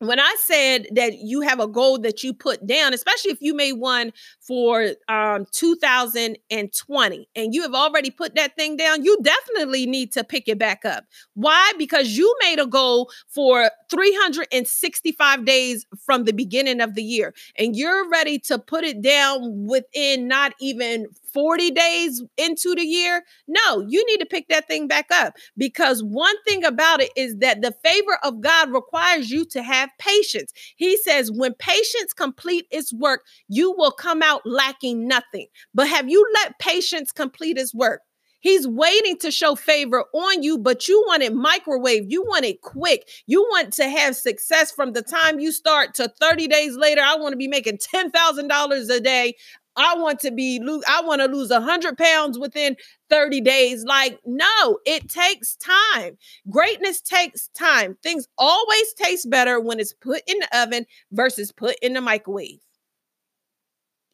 when 0.00 0.18
I 0.18 0.34
said 0.38 0.86
that 0.92 1.18
you 1.18 1.42
have 1.42 1.60
a 1.60 1.66
goal 1.66 1.98
that 1.98 2.24
you 2.24 2.32
put 2.32 2.66
down, 2.66 2.94
especially 2.94 3.32
if 3.32 3.42
you 3.42 3.54
made 3.54 3.74
one 3.74 4.12
for 4.40 4.92
um, 5.08 5.46
2020 5.52 7.28
and 7.36 7.54
you 7.54 7.62
have 7.62 7.74
already 7.74 8.10
put 8.10 8.34
that 8.34 8.56
thing 8.56 8.78
down, 8.78 9.04
you 9.04 9.18
definitely 9.22 9.84
need 9.84 10.10
to 10.12 10.24
pick 10.24 10.48
it 10.48 10.58
back 10.58 10.86
up. 10.86 11.04
Why? 11.34 11.72
Because 11.76 12.16
you 12.16 12.34
made 12.40 12.58
a 12.58 12.66
goal 12.66 13.10
for 13.28 13.70
365 13.90 15.44
days 15.44 15.84
from 16.02 16.24
the 16.24 16.32
beginning 16.32 16.80
of 16.80 16.94
the 16.94 17.02
year 17.02 17.34
and 17.58 17.76
you're 17.76 18.08
ready 18.08 18.38
to 18.38 18.58
put 18.58 18.84
it 18.84 19.02
down 19.02 19.66
within 19.66 20.26
not 20.26 20.54
even 20.60 21.08
40 21.32 21.70
days 21.70 22.22
into 22.36 22.74
the 22.74 22.82
year. 22.82 23.22
No, 23.48 23.84
you 23.88 24.04
need 24.06 24.18
to 24.18 24.26
pick 24.26 24.48
that 24.48 24.68
thing 24.68 24.88
back 24.88 25.06
up 25.10 25.34
because 25.56 26.02
one 26.02 26.34
thing 26.46 26.64
about 26.64 27.00
it 27.00 27.10
is 27.16 27.36
that 27.38 27.62
the 27.62 27.74
favor 27.84 28.18
of 28.22 28.40
God 28.40 28.70
requires 28.72 29.30
you 29.30 29.44
to 29.46 29.62
have 29.62 29.90
patience. 29.98 30.52
He 30.76 30.96
says, 30.96 31.30
when 31.30 31.54
patience 31.54 32.12
complete 32.12 32.66
its 32.70 32.92
work, 32.92 33.24
you 33.48 33.72
will 33.76 33.92
come 33.92 34.22
out 34.22 34.42
lacking 34.44 35.06
nothing. 35.06 35.46
But 35.74 35.88
have 35.88 36.08
you 36.08 36.26
let 36.34 36.58
patience 36.58 37.12
complete 37.12 37.58
its 37.58 37.74
work? 37.74 38.02
He's 38.40 38.66
waiting 38.66 39.18
to 39.18 39.30
show 39.30 39.54
favor 39.54 40.04
on 40.14 40.42
you, 40.42 40.58
but 40.58 40.88
you 40.88 41.02
want 41.06 41.22
it 41.22 41.34
microwave. 41.34 42.06
You 42.08 42.22
want 42.22 42.46
it 42.46 42.62
quick. 42.62 43.06
You 43.26 43.42
want 43.42 43.72
to 43.74 43.88
have 43.88 44.16
success 44.16 44.72
from 44.72 44.92
the 44.92 45.02
time 45.02 45.40
you 45.40 45.52
start 45.52 45.94
to 45.96 46.10
30 46.20 46.48
days 46.48 46.74
later. 46.74 47.02
I 47.02 47.16
want 47.16 47.32
to 47.32 47.36
be 47.36 47.48
making 47.48 47.78
$10,000 47.94 48.90
a 48.90 49.00
day. 49.00 49.34
I 49.80 49.94
want 49.96 50.20
to 50.20 50.30
be 50.30 50.60
I 50.88 51.02
want 51.02 51.20
to 51.20 51.28
lose 51.28 51.50
100 51.50 51.96
pounds 51.98 52.38
within 52.38 52.76
30 53.08 53.40
days. 53.40 53.84
Like, 53.84 54.18
no, 54.24 54.78
it 54.86 55.08
takes 55.08 55.56
time. 55.56 56.16
Greatness 56.48 57.00
takes 57.00 57.48
time. 57.48 57.96
Things 58.02 58.28
always 58.38 58.92
taste 58.94 59.28
better 59.30 59.60
when 59.60 59.80
it's 59.80 59.92
put 59.92 60.22
in 60.26 60.38
the 60.38 60.62
oven 60.62 60.86
versus 61.12 61.52
put 61.52 61.76
in 61.82 61.94
the 61.94 62.00
microwave. 62.00 62.60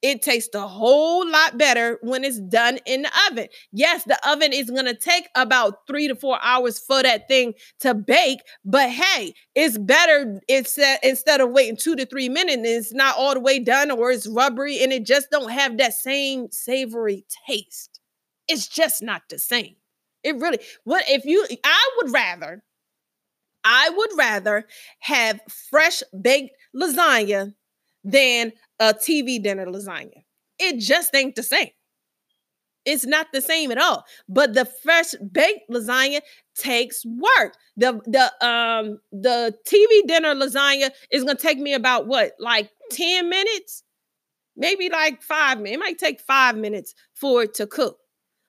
It 0.09 0.23
tastes 0.23 0.55
a 0.55 0.69
whole 0.69 1.29
lot 1.29 1.59
better 1.59 1.99
when 2.01 2.23
it's 2.23 2.39
done 2.39 2.79
in 2.87 3.03
the 3.03 3.11
oven. 3.29 3.49
Yes, 3.73 4.05
the 4.05 4.17
oven 4.29 4.53
is 4.53 4.71
going 4.71 4.85
to 4.85 4.95
take 4.95 5.29
about 5.35 5.85
three 5.89 6.07
to 6.07 6.15
four 6.15 6.39
hours 6.41 6.79
for 6.79 7.03
that 7.03 7.27
thing 7.27 7.55
to 7.81 7.93
bake, 7.93 8.39
but 8.65 8.89
hey, 8.89 9.35
it's 9.57 9.77
better 9.77 10.41
it's 10.47 10.79
uh, 10.79 10.99
instead 11.03 11.41
of 11.41 11.51
waiting 11.51 11.77
two 11.77 11.97
to 11.97 12.07
three 12.07 12.29
minutes, 12.29 12.63
it's 12.65 12.95
not 12.95 13.17
all 13.19 13.35
the 13.35 13.41
way 13.41 13.59
done 13.59 13.91
or 13.91 14.13
it's 14.13 14.29
rubbery 14.29 14.81
and 14.81 14.93
it 14.93 15.05
just 15.05 15.29
don't 15.33 15.51
have 15.51 15.77
that 15.79 15.93
same 15.93 16.47
savory 16.53 17.25
taste. 17.49 17.99
It's 18.47 18.69
just 18.69 19.03
not 19.03 19.23
the 19.29 19.41
same. 19.41 19.75
It 20.23 20.37
really, 20.37 20.61
what 20.85 21.03
if 21.09 21.25
you, 21.25 21.45
I 21.65 21.91
would 21.97 22.13
rather, 22.13 22.63
I 23.65 23.91
would 23.91 24.11
rather 24.17 24.67
have 25.01 25.41
fresh 25.69 26.05
baked 26.23 26.57
lasagna 26.77 27.55
than 28.05 28.53
a 28.78 28.95
TV 28.95 29.42
dinner 29.42 29.66
lasagna. 29.66 30.25
It 30.59 30.78
just 30.78 31.14
ain't 31.14 31.35
the 31.35 31.42
same. 31.42 31.71
It's 32.85 33.04
not 33.04 33.26
the 33.33 33.42
same 33.42 33.73
at 33.73 33.78
all. 33.78 34.04
But 34.28 34.54
the 34.54 34.64
fresh 34.64 35.12
baked 35.33 35.68
lasagna 35.71 36.21
takes 36.54 37.04
work. 37.04 37.56
The 37.76 38.00
the 38.06 38.47
um 38.47 38.99
the 39.12 39.54
TV 39.66 40.06
dinner 40.06 40.35
lasagna 40.35 40.90
is 41.11 41.25
gonna 41.25 41.37
take 41.37 41.59
me 41.59 41.75
about 41.75 42.06
what, 42.06 42.33
like 42.38 42.71
10 42.92 43.28
minutes? 43.28 43.83
Maybe 44.56 44.88
like 44.88 45.21
five 45.23 45.59
minutes. 45.59 45.76
It 45.76 45.80
might 45.80 45.99
take 45.99 46.21
five 46.21 46.56
minutes 46.56 46.95
for 47.14 47.42
it 47.42 47.54
to 47.54 47.66
cook. 47.66 47.99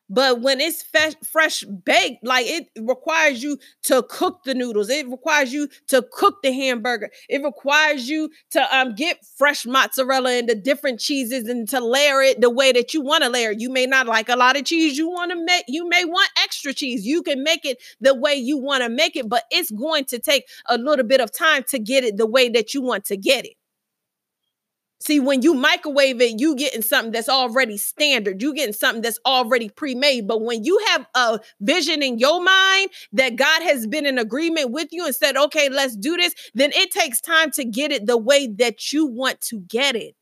But 0.09 0.41
when 0.41 0.61
it's 0.61 0.83
fresh, 0.83 1.13
fresh 1.29 1.63
baked, 1.63 2.23
like 2.23 2.45
it 2.47 2.69
requires 2.79 3.43
you 3.43 3.57
to 3.83 4.03
cook 4.03 4.43
the 4.45 4.53
noodles. 4.53 4.89
It 4.89 5.07
requires 5.07 5.51
you 5.51 5.67
to 5.87 6.05
cook 6.11 6.41
the 6.43 6.53
hamburger. 6.53 7.09
It 7.27 7.43
requires 7.43 8.07
you 8.07 8.29
to 8.51 8.75
um 8.75 8.95
get 8.95 9.19
fresh 9.37 9.65
mozzarella 9.65 10.31
and 10.31 10.47
the 10.47 10.55
different 10.55 10.99
cheeses 10.99 11.49
and 11.49 11.67
to 11.69 11.79
layer 11.81 12.21
it 12.21 12.39
the 12.39 12.49
way 12.49 12.71
that 12.71 12.93
you 12.93 13.01
want 13.01 13.23
to 13.23 13.29
layer. 13.29 13.51
You 13.51 13.69
may 13.69 13.85
not 13.85 14.07
like 14.07 14.29
a 14.29 14.35
lot 14.35 14.57
of 14.57 14.65
cheese. 14.65 14.97
You 14.97 15.09
want 15.09 15.31
to 15.31 15.43
make 15.43 15.65
you 15.67 15.87
may 15.89 16.05
want 16.05 16.29
extra 16.41 16.73
cheese. 16.73 17.05
You 17.05 17.21
can 17.21 17.43
make 17.43 17.65
it 17.65 17.77
the 17.99 18.15
way 18.15 18.35
you 18.35 18.57
want 18.57 18.83
to 18.83 18.89
make 18.89 19.15
it, 19.15 19.27
but 19.27 19.43
it's 19.51 19.71
going 19.71 20.05
to 20.05 20.19
take 20.19 20.45
a 20.67 20.77
little 20.77 21.05
bit 21.05 21.19
of 21.19 21.31
time 21.31 21.63
to 21.69 21.79
get 21.79 22.03
it 22.03 22.17
the 22.17 22.27
way 22.27 22.49
that 22.49 22.73
you 22.73 22.81
want 22.81 23.05
to 23.05 23.17
get 23.17 23.45
it. 23.45 23.53
See, 25.07 25.21
when 25.21 25.41
you 25.41 25.53
microwave 25.53 26.19
it, 26.19 26.37
you 26.37 26.53
getting 26.53 26.81
something 26.81 27.13
that's 27.13 27.29
already 27.29 27.77
standard. 27.77 28.41
You 28.41 28.53
getting 28.53 28.73
something 28.73 29.01
that's 29.01 29.21
already 29.25 29.69
pre-made. 29.69 30.27
But 30.27 30.41
when 30.41 30.65
you 30.65 30.77
have 30.89 31.07
a 31.15 31.39
vision 31.61 32.03
in 32.03 32.19
your 32.19 32.43
mind 32.43 32.89
that 33.13 33.37
God 33.37 33.61
has 33.61 33.87
been 33.87 34.05
in 34.05 34.17
agreement 34.17 34.71
with 34.71 34.89
you 34.91 35.05
and 35.05 35.15
said, 35.15 35.37
okay, 35.37 35.69
let's 35.69 35.95
do 35.95 36.17
this, 36.17 36.35
then 36.55 36.73
it 36.73 36.91
takes 36.91 37.21
time 37.21 37.51
to 37.51 37.63
get 37.63 37.93
it 37.93 38.05
the 38.05 38.17
way 38.17 38.47
that 38.47 38.91
you 38.91 39.05
want 39.05 39.39
to 39.43 39.61
get 39.61 39.95
it. 39.95 40.13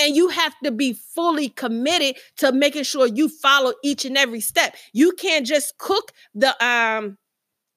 And 0.00 0.16
you 0.16 0.30
have 0.30 0.54
to 0.64 0.70
be 0.70 0.94
fully 0.94 1.50
committed 1.50 2.16
to 2.38 2.52
making 2.52 2.84
sure 2.84 3.06
you 3.06 3.28
follow 3.28 3.74
each 3.84 4.06
and 4.06 4.16
every 4.16 4.40
step. 4.40 4.76
You 4.94 5.12
can't 5.12 5.44
just 5.44 5.76
cook 5.76 6.10
the 6.34 6.56
um 6.64 7.18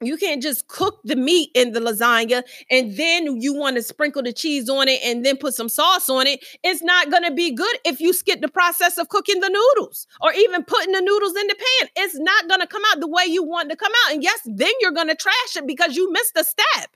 you 0.01 0.17
can't 0.17 0.43
just 0.43 0.67
cook 0.67 0.99
the 1.03 1.15
meat 1.15 1.49
in 1.55 1.71
the 1.71 1.79
lasagna 1.79 2.43
and 2.69 2.95
then 2.97 3.41
you 3.41 3.53
want 3.53 3.77
to 3.77 3.83
sprinkle 3.83 4.21
the 4.21 4.31
cheese 4.31 4.69
on 4.69 4.87
it 4.87 4.99
and 5.03 5.25
then 5.25 5.37
put 5.37 5.55
some 5.55 5.69
sauce 5.69 6.07
on 6.07 6.27
it. 6.27 6.43
It's 6.63 6.83
not 6.83 7.09
going 7.09 7.23
to 7.23 7.31
be 7.31 7.51
good 7.51 7.75
if 7.83 7.99
you 7.99 8.13
skip 8.13 8.41
the 8.41 8.47
process 8.47 8.97
of 8.99 9.09
cooking 9.09 9.39
the 9.39 9.49
noodles 9.49 10.05
or 10.21 10.31
even 10.33 10.63
putting 10.63 10.93
the 10.93 11.01
noodles 11.01 11.35
in 11.35 11.47
the 11.47 11.55
pan. 11.55 11.89
It's 11.95 12.17
not 12.19 12.47
going 12.47 12.61
to 12.61 12.67
come 12.67 12.83
out 12.91 12.99
the 12.99 13.07
way 13.07 13.23
you 13.25 13.43
want 13.43 13.71
to 13.71 13.75
come 13.75 13.91
out. 14.05 14.13
And 14.13 14.21
yes, 14.21 14.39
then 14.45 14.71
you're 14.81 14.91
going 14.91 15.09
to 15.09 15.15
trash 15.15 15.55
it 15.55 15.65
because 15.65 15.95
you 15.95 16.11
missed 16.11 16.37
a 16.37 16.43
step. 16.43 16.91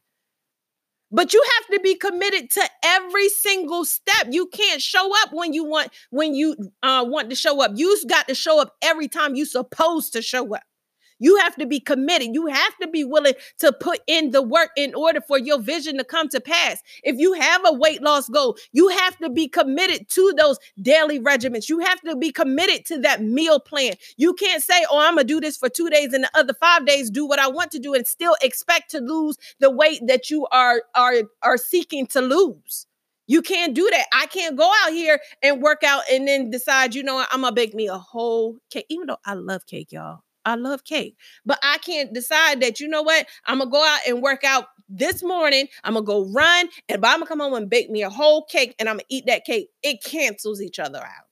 But 1.13 1.34
you 1.34 1.43
have 1.58 1.75
to 1.75 1.81
be 1.81 1.96
committed 1.96 2.51
to 2.51 2.63
every 2.86 3.27
single 3.29 3.84
step. 3.84 4.27
You 4.29 4.48
can't 4.48 4.81
show 4.81 5.12
up 5.24 5.34
when 5.34 5.53
you 5.53 5.65
want 5.65 5.89
when 6.10 6.34
you 6.34 6.55
uh, 6.84 7.03
want 7.05 7.29
to 7.31 7.36
show 7.36 7.62
up. 7.62 7.72
You've 7.75 8.08
got 8.08 8.29
to 8.29 8.36
show 8.36 8.62
up 8.62 8.75
every 8.81 9.10
time 9.10 9.36
you're 9.36 9.46
supposed 9.46 10.13
to 10.13 10.22
show 10.22 10.55
up. 10.55 10.63
You 11.22 11.38
have 11.38 11.56
to 11.58 11.68
be 11.68 11.80
committed. 11.80 12.30
You 12.34 12.48
have 12.48 12.75
to 12.82 12.88
be 12.88 13.04
willing 13.04 13.36
to 13.60 13.72
put 13.72 14.00
in 14.08 14.32
the 14.32 14.42
work 14.42 14.72
in 14.75 14.96
order 14.96 15.22
for 15.22 15.38
your 15.38 15.62
vision 15.62 15.98
to 16.00 16.04
come 16.04 16.28
to 16.30 16.42
pass. 16.42 16.82
If 17.04 17.18
you 17.18 17.34
have 17.34 17.62
a 17.63 17.74
weight 17.74 18.01
loss 18.01 18.28
goal, 18.28 18.58
you 18.72 18.88
have 18.90 19.18
to 19.20 19.30
be 19.30 19.48
committed 19.48 20.10
to 20.10 20.34
those 20.36 20.58
daily 20.82 21.20
regimens. 21.20 21.70
You 21.70 21.80
have 21.80 22.01
to 22.01 22.16
be 22.16 22.32
committed 22.32 22.86
to 22.88 22.98
that 23.01 23.22
meal 23.22 23.60
plan. 23.60 23.94
You 24.18 24.34
can't 24.34 24.63
say, 24.63 24.84
oh, 24.90 24.98
I'm 24.98 25.13
going 25.13 25.28
to 25.28 25.34
do 25.34 25.40
this 25.40 25.58
for 25.58 25.70
two 25.70 25.92
days 25.92 26.12
and 26.12 26.24
the 26.24 26.32
other 26.34 26.56
five 26.56 26.88
days 26.88 27.12
do 27.12 27.25
what 27.25 27.40
I 27.40 27.48
want 27.48 27.70
to 27.72 27.80
do 27.80 27.94
and 27.94 28.08
still 28.08 28.36
expect 28.42 28.90
to 28.92 29.00
lose 29.00 29.38
the 29.60 29.70
weight 29.70 30.01
that 30.08 30.32
you 30.32 30.48
are, 30.51 30.82
are, 30.96 31.13
are 31.44 31.58
seeking 31.58 32.08
to 32.08 32.22
lose. 32.22 32.88
You 33.28 33.44
can't 33.44 33.75
do 33.75 33.88
that. 33.92 34.08
I 34.12 34.25
can't 34.25 34.58
go 34.58 34.70
out 34.84 34.92
here 34.92 35.20
and 35.44 35.62
work 35.62 35.84
out 35.84 36.01
and 36.12 36.28
then 36.28 36.50
decide, 36.50 36.96
you 36.96 37.04
know 37.04 37.16
what, 37.16 37.30
I'm 37.32 37.42
gonna 37.42 37.54
bake 37.54 37.75
me 37.75 37.88
a 37.88 37.98
whole 37.98 38.58
cake. 38.72 38.88
Even 38.90 39.08
though 39.08 39.20
I 39.24 39.36
love 39.36 39.66
cake, 39.68 39.92
y'all. 39.92 40.22
I 40.45 40.55
love 40.55 40.83
cake, 40.83 41.15
but 41.45 41.60
I 41.63 41.77
can't 41.79 42.13
decide 42.13 42.62
that, 42.62 42.79
you 42.79 42.88
know 42.88 43.03
what, 43.03 43.27
I'm 43.45 43.60
gonna 43.60 43.69
go 43.69 43.83
out 43.83 44.00
and 44.07 44.21
work 44.21 44.43
out 44.43 44.65
this 44.89 45.24
morning. 45.24 45.67
I'm 45.83 45.93
gonna 45.93 46.05
go 46.05 46.25
run 46.31 46.67
and 46.89 47.05
I'm 47.05 47.19
gonna 47.19 47.27
come 47.27 47.39
home 47.39 47.53
and 47.53 47.69
bake 47.69 47.89
me 47.89 48.03
a 48.03 48.10
whole 48.10 48.45
cake 48.45 48.75
and 48.79 48.89
I'm 48.89 48.95
gonna 48.95 49.03
eat 49.10 49.25
that 49.27 49.45
cake. 49.45 49.69
It 49.83 50.03
cancels 50.03 50.62
each 50.62 50.79
other 50.79 51.00
out. 51.00 51.25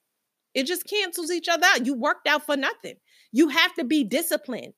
It 0.54 0.66
just 0.66 0.88
cancels 0.88 1.32
each 1.32 1.48
other 1.48 1.66
out. 1.66 1.86
You 1.86 1.94
worked 1.94 2.28
out 2.28 2.46
for 2.46 2.58
nothing. 2.58 2.96
You 3.32 3.50
have 3.50 3.74
to 3.76 3.84
be 3.84 4.04
disciplined. 4.04 4.74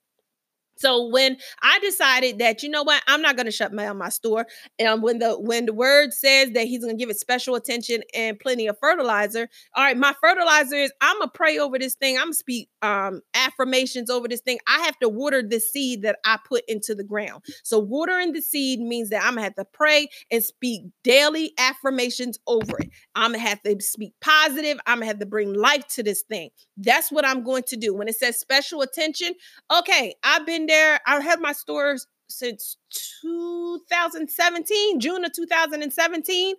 So 0.81 1.07
when 1.07 1.38
I 1.61 1.79
decided 1.79 2.39
that 2.39 2.63
you 2.63 2.69
know 2.69 2.83
what, 2.83 3.01
I'm 3.07 3.21
not 3.21 3.35
going 3.35 3.45
to 3.45 3.51
shut 3.51 3.73
my 3.73 3.91
my 3.93 4.09
store, 4.09 4.47
and 4.79 5.03
when 5.03 5.19
the 5.19 5.33
when 5.39 5.65
the 5.65 5.73
word 5.73 6.13
says 6.13 6.51
that 6.51 6.65
he's 6.65 6.83
going 6.83 6.97
to 6.97 7.00
give 7.00 7.09
it 7.09 7.19
special 7.19 7.55
attention 7.55 8.01
and 8.13 8.39
plenty 8.39 8.67
of 8.67 8.77
fertilizer, 8.79 9.47
all 9.75 9.83
right, 9.83 9.97
my 9.97 10.13
fertilizer 10.21 10.75
is 10.75 10.91
I'm 11.01 11.19
gonna 11.19 11.31
pray 11.33 11.57
over 11.57 11.77
this 11.79 11.95
thing. 11.95 12.17
I'm 12.17 12.25
gonna 12.25 12.33
speak 12.33 12.69
um, 12.81 13.21
affirmations 13.33 14.09
over 14.09 14.27
this 14.27 14.41
thing. 14.41 14.59
I 14.67 14.79
have 14.81 14.97
to 15.00 15.09
water 15.09 15.41
the 15.41 15.59
seed 15.59 16.01
that 16.01 16.17
I 16.25 16.39
put 16.47 16.63
into 16.67 16.95
the 16.95 17.03
ground. 17.03 17.45
So 17.63 17.79
watering 17.79 18.33
the 18.33 18.41
seed 18.41 18.79
means 18.79 19.09
that 19.09 19.23
I'm 19.23 19.35
gonna 19.35 19.43
have 19.43 19.55
to 19.55 19.65
pray 19.65 20.09
and 20.31 20.43
speak 20.43 20.83
daily 21.03 21.53
affirmations 21.57 22.39
over 22.47 22.79
it. 22.79 22.89
I'm 23.15 23.31
gonna 23.31 23.43
have 23.43 23.61
to 23.63 23.79
speak 23.81 24.13
positive. 24.21 24.79
I'm 24.85 24.97
gonna 24.97 25.05
have 25.05 25.19
to 25.19 25.25
bring 25.25 25.53
life 25.53 25.88
to 25.89 26.03
this 26.03 26.23
thing. 26.23 26.50
That's 26.77 27.11
what 27.11 27.25
I'm 27.25 27.43
going 27.43 27.63
to 27.67 27.77
do. 27.77 27.93
When 27.93 28.07
it 28.07 28.15
says 28.15 28.38
special 28.38 28.81
attention, 28.81 29.33
okay, 29.71 30.15
I've 30.23 30.45
been 30.45 30.65
there. 30.72 31.00
I 31.06 31.20
had 31.22 31.42
my 31.42 31.54
stores 31.54 32.08
since 32.30 32.78
2017, 33.22 35.00
June 35.00 35.25
of 35.25 35.34
2017. 35.34 36.56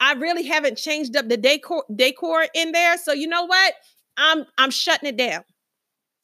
I 0.00 0.14
really 0.14 0.44
haven't 0.46 0.78
changed 0.78 1.14
up 1.16 1.28
the 1.28 1.36
decor 1.36 1.84
decor 1.94 2.46
in 2.54 2.72
there. 2.72 2.96
So 2.96 3.12
you 3.12 3.28
know 3.28 3.44
what? 3.44 3.74
I'm 4.16 4.46
I'm 4.58 4.70
shutting 4.70 5.08
it 5.08 5.16
down. 5.16 5.42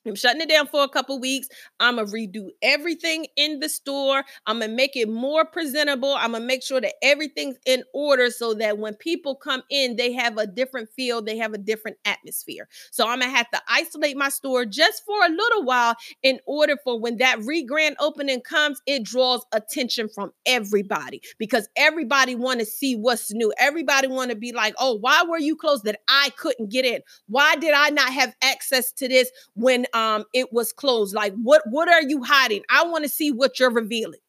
I'm 0.06 0.14
shutting 0.14 0.40
it 0.40 0.48
down 0.48 0.66
for 0.66 0.82
a 0.82 0.88
couple 0.88 1.18
weeks. 1.18 1.48
I'm 1.80 1.96
gonna 1.96 2.08
redo 2.08 2.48
everything 2.62 3.26
in 3.36 3.60
the 3.60 3.68
store. 3.68 4.25
I'm 4.46 4.60
gonna 4.60 4.72
make 4.72 4.96
it 4.96 5.08
more 5.08 5.44
presentable. 5.44 6.14
I'm 6.14 6.32
gonna 6.32 6.44
make 6.44 6.62
sure 6.62 6.80
that 6.80 6.94
everything's 7.02 7.56
in 7.66 7.82
order 7.92 8.30
so 8.30 8.54
that 8.54 8.78
when 8.78 8.94
people 8.94 9.34
come 9.34 9.62
in, 9.70 9.96
they 9.96 10.12
have 10.12 10.38
a 10.38 10.46
different 10.46 10.88
feel, 10.90 11.22
they 11.22 11.36
have 11.38 11.52
a 11.52 11.58
different 11.58 11.96
atmosphere. 12.04 12.68
So 12.90 13.08
I'm 13.08 13.20
gonna 13.20 13.30
have 13.30 13.50
to 13.50 13.60
isolate 13.68 14.16
my 14.16 14.28
store 14.28 14.64
just 14.64 15.04
for 15.04 15.25
a 15.25 15.28
little 15.28 15.64
while 15.64 15.96
in 16.22 16.40
order 16.46 16.76
for 16.82 16.98
when 16.98 17.16
that 17.18 17.40
re 17.42 17.62
grand 17.62 17.96
opening 18.00 18.40
comes, 18.40 18.80
it 18.86 19.02
draws 19.02 19.44
attention 19.52 20.08
from 20.08 20.32
everybody 20.44 21.20
because 21.38 21.68
everybody 21.76 22.34
want 22.34 22.60
to 22.60 22.66
see 22.66 22.96
what's 22.96 23.32
new. 23.32 23.52
Everybody 23.58 24.08
want 24.08 24.30
to 24.30 24.36
be 24.36 24.52
like, 24.52 24.75
oh, 24.78 24.94
why 24.94 25.25
were 25.28 25.38
you 25.38 25.56
closed 25.56 25.84
that 25.84 26.00
I 26.08 26.30
couldn't 26.36 26.70
get 26.70 26.84
in? 26.84 27.00
Why 27.28 27.56
did 27.56 27.72
I 27.75 27.90
not 27.90 28.12
have 28.12 28.34
access 28.42 28.92
to 28.92 29.08
this 29.08 29.30
when 29.54 29.86
um 29.96 30.24
it 30.32 30.52
was 30.52 30.72
closed 30.72 31.14
like 31.14 31.32
what 31.42 31.62
what 31.70 31.88
are 31.88 32.02
you 32.02 32.22
hiding 32.22 32.62
i 32.70 32.84
want 32.84 33.04
to 33.04 33.10
see 33.10 33.30
what 33.30 33.58
you're 33.58 33.70
revealing 33.70 34.20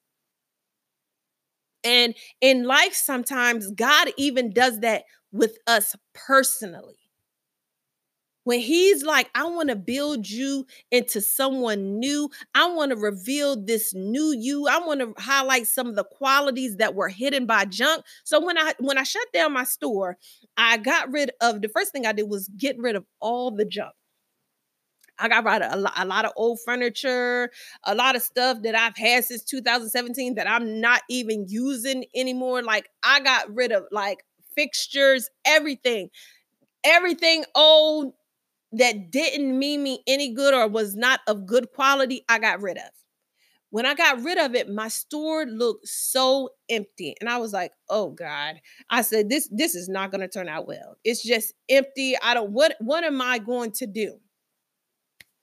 and 1.84 2.16
in 2.42 2.66
life 2.66 2.94
sometimes 2.94 3.72
god 3.72 4.10
even 4.18 4.52
does 4.54 4.80
that 4.80 5.04
with 5.32 5.58
us 5.68 5.96
personally 6.14 6.98
when 8.48 8.62
he's 8.62 9.04
like, 9.04 9.30
I 9.36 9.44
want 9.44 9.68
to 9.68 9.76
build 9.76 10.30
you 10.30 10.66
into 10.90 11.20
someone 11.20 12.00
new. 12.00 12.30
I 12.56 12.72
want 12.72 12.92
to 12.92 12.96
reveal 12.96 13.62
this 13.62 13.94
new 13.94 14.34
you. 14.34 14.70
I 14.70 14.80
want 14.80 15.02
to 15.02 15.14
highlight 15.22 15.68
some 15.68 15.88
of 15.88 15.98
the 15.98 16.06
qualities 16.06 16.78
that 16.78 16.96
were 16.96 17.10
hidden 17.10 17.46
by 17.46 17.66
junk. 17.66 18.06
So 18.24 18.40
when 18.40 18.58
I 18.58 18.74
when 18.80 18.98
I 18.98 19.04
shut 19.04 19.28
down 19.34 19.52
my 19.52 19.66
store, 19.66 20.16
I 20.56 20.78
got 20.78 21.12
rid 21.12 21.32
of 21.42 21.62
the 21.62 21.68
first 21.68 21.92
thing 21.92 22.06
I 22.06 22.14
did 22.14 22.30
was 22.30 22.50
get 22.58 22.78
rid 22.80 22.96
of 22.96 23.06
all 23.20 23.52
the 23.52 23.66
junk. 23.66 23.92
I 25.20 25.28
got 25.28 25.46
rid 25.46 25.62
of 25.62 25.74
a 25.74 25.78
lot, 25.78 25.94
a 25.96 26.06
lot 26.06 26.26
of 26.26 26.32
old 26.36 26.60
furniture, 26.66 27.50
a 27.86 27.96
lot 27.96 28.16
of 28.16 28.22
stuff 28.22 28.62
that 28.64 28.76
I've 28.76 28.98
had 28.98 29.26
since 29.26 29.44
2017 29.44 30.36
that 30.36 30.50
I'm 30.50 30.80
not 30.80 31.02
even 31.10 31.46
using 31.48 32.06
anymore. 32.16 32.62
Like 32.62 32.90
I 33.04 33.20
got 33.20 33.54
rid 33.54 33.72
of 33.72 33.84
like 33.92 34.24
fixtures, 34.56 35.30
everything, 35.46 36.10
everything 36.84 37.46
old 37.56 38.14
that 38.74 39.12
didn't 39.12 39.58
mean 39.58 39.84
me 39.84 40.04
any 40.08 40.34
good 40.34 40.54
or 40.54 40.68
was 40.68 40.96
not 40.96 41.22
of 41.28 41.46
good 41.46 41.72
quality, 41.72 42.24
I 42.28 42.40
got 42.40 42.62
rid 42.62 42.78
of. 42.78 42.90
When 43.70 43.86
I 43.86 43.96
got 43.96 44.24
rid 44.24 44.38
of 44.38 44.56
it, 44.56 44.70
my 44.70 44.88
store 44.88 45.46
looked 45.46 45.88
so 45.88 46.50
empty. 46.70 47.16
And 47.20 47.30
I 47.30 47.38
was 47.38 47.52
like, 47.52 47.72
oh 47.90 48.12
God. 48.12 48.56
I 48.90 49.02
said, 49.02 49.30
this, 49.30 49.50
this 49.52 49.76
is 49.76 49.90
not 49.90 50.10
going 50.10 50.22
to 50.22 50.28
turn 50.28 50.48
out 50.48 50.68
well. 50.68 50.96
It's 51.04 51.22
just 51.22 51.54
empty. 51.70 52.16
I 52.24 52.34
don't, 52.34 52.52
what, 52.52 52.76
what 52.80 53.04
am 53.04 53.22
I 53.22 53.40
going 53.40 53.72
to 53.74 53.88
do? 53.88 54.20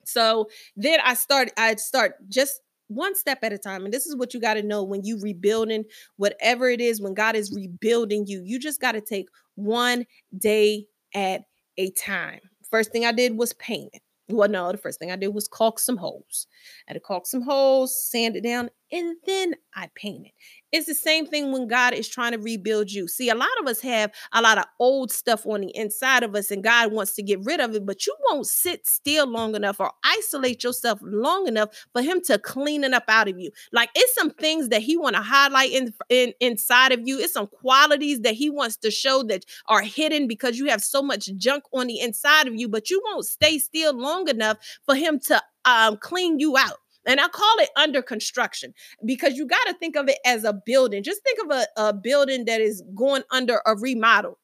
So 0.05 0.49
then 0.75 0.99
I 1.03 1.13
start, 1.13 1.51
I 1.57 1.75
start 1.75 2.15
just 2.29 2.61
one 2.87 3.15
step 3.15 3.39
at 3.43 3.53
a 3.53 3.57
time. 3.57 3.83
And 3.83 3.93
this 3.93 4.05
is 4.05 4.15
what 4.15 4.33
you 4.33 4.39
got 4.39 4.55
to 4.55 4.63
know 4.63 4.83
when 4.83 5.03
you 5.03 5.19
rebuilding 5.19 5.85
whatever 6.17 6.69
it 6.69 6.81
is, 6.81 7.01
when 7.01 7.13
God 7.13 7.35
is 7.35 7.51
rebuilding 7.51 8.25
you, 8.27 8.41
you 8.43 8.59
just 8.59 8.79
got 8.79 8.93
to 8.93 9.01
take 9.01 9.27
one 9.55 10.05
day 10.37 10.85
at 11.13 11.41
a 11.77 11.91
time. 11.91 12.39
First 12.69 12.91
thing 12.91 13.05
I 13.05 13.11
did 13.11 13.37
was 13.37 13.53
paint. 13.53 13.93
Well, 14.27 14.49
no, 14.49 14.71
the 14.71 14.77
first 14.77 14.99
thing 14.99 15.11
I 15.11 15.17
did 15.17 15.29
was 15.29 15.47
caulk 15.47 15.79
some 15.79 15.97
holes. 15.97 16.47
I 16.87 16.91
had 16.91 16.93
to 16.95 16.99
caulk 16.99 17.27
some 17.27 17.43
holes, 17.43 18.03
sand 18.09 18.35
it 18.35 18.43
down, 18.43 18.69
and 18.95 19.17
then 19.25 19.55
I 19.75 19.89
paint 19.93 20.27
it. 20.27 20.31
It's 20.71 20.87
the 20.87 20.95
same 20.95 21.25
thing 21.25 21.51
when 21.51 21.67
God 21.67 21.93
is 21.93 22.07
trying 22.07 22.31
to 22.31 22.37
rebuild 22.37 22.89
you. 22.89 23.09
See, 23.09 23.29
a 23.29 23.35
lot 23.35 23.49
of 23.59 23.67
us 23.67 23.81
have 23.81 24.11
a 24.31 24.41
lot 24.41 24.57
of 24.57 24.65
old 24.79 25.11
stuff 25.11 25.45
on 25.45 25.61
the 25.61 25.75
inside 25.75 26.23
of 26.23 26.33
us, 26.33 26.49
and 26.49 26.63
God 26.63 26.93
wants 26.93 27.13
to 27.15 27.23
get 27.23 27.43
rid 27.43 27.59
of 27.59 27.75
it, 27.75 27.85
but 27.85 28.07
you 28.07 28.15
won't 28.29 28.47
sit 28.47 28.87
still 28.87 29.27
long 29.27 29.53
enough 29.53 29.81
or 29.81 29.91
isolate 30.05 30.63
yourself 30.63 30.99
long 31.01 31.45
enough 31.45 31.69
for 31.91 32.01
Him 32.01 32.21
to 32.21 32.39
clean 32.39 32.85
it 32.85 32.93
up 32.93 33.03
out 33.09 33.27
of 33.27 33.37
you. 33.37 33.51
Like 33.73 33.89
it's 33.95 34.15
some 34.15 34.31
things 34.31 34.69
that 34.69 34.81
He 34.81 34.95
want 34.95 35.17
to 35.17 35.21
highlight 35.21 35.71
in, 35.71 35.93
in 36.09 36.31
inside 36.39 36.93
of 36.93 37.01
you. 37.03 37.19
It's 37.19 37.33
some 37.33 37.47
qualities 37.47 38.21
that 38.21 38.35
He 38.35 38.49
wants 38.49 38.77
to 38.77 38.91
show 38.91 39.23
that 39.23 39.43
are 39.67 39.81
hidden 39.81 40.25
because 40.25 40.57
you 40.57 40.69
have 40.69 40.81
so 40.81 41.01
much 41.01 41.29
junk 41.35 41.65
on 41.73 41.87
the 41.87 41.99
inside 41.99 42.47
of 42.47 42.55
you, 42.55 42.69
but 42.69 42.89
you 42.89 43.01
won't 43.05 43.25
stay 43.25 43.59
still 43.59 43.93
long 43.93 44.29
enough 44.29 44.57
for 44.85 44.95
Him 44.95 45.19
to 45.27 45.41
um, 45.65 45.97
clean 45.97 46.39
you 46.39 46.55
out. 46.57 46.77
And 47.05 47.19
I 47.19 47.27
call 47.27 47.55
it 47.59 47.69
under 47.75 48.01
construction 48.01 48.73
because 49.05 49.35
you 49.35 49.45
got 49.45 49.63
to 49.67 49.73
think 49.73 49.95
of 49.95 50.09
it 50.09 50.17
as 50.25 50.43
a 50.43 50.53
building. 50.53 51.03
Just 51.03 51.21
think 51.23 51.39
of 51.43 51.51
a, 51.51 51.67
a 51.77 51.93
building 51.93 52.45
that 52.45 52.61
is 52.61 52.83
going 52.95 53.23
under 53.31 53.61
a 53.65 53.75
remodel. 53.75 54.39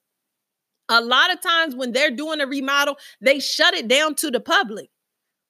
A 0.90 1.02
lot 1.02 1.34
of 1.34 1.42
times 1.42 1.76
when 1.76 1.94
they're 1.94 2.12
doing 2.12 2.42
a 2.42 2.48
remodel, 2.48 2.98
they 3.22 3.40
shut 3.40 3.74
it 3.74 3.88
down 3.88 4.16
to 4.16 4.30
the 4.30 4.40
public. 4.40 4.90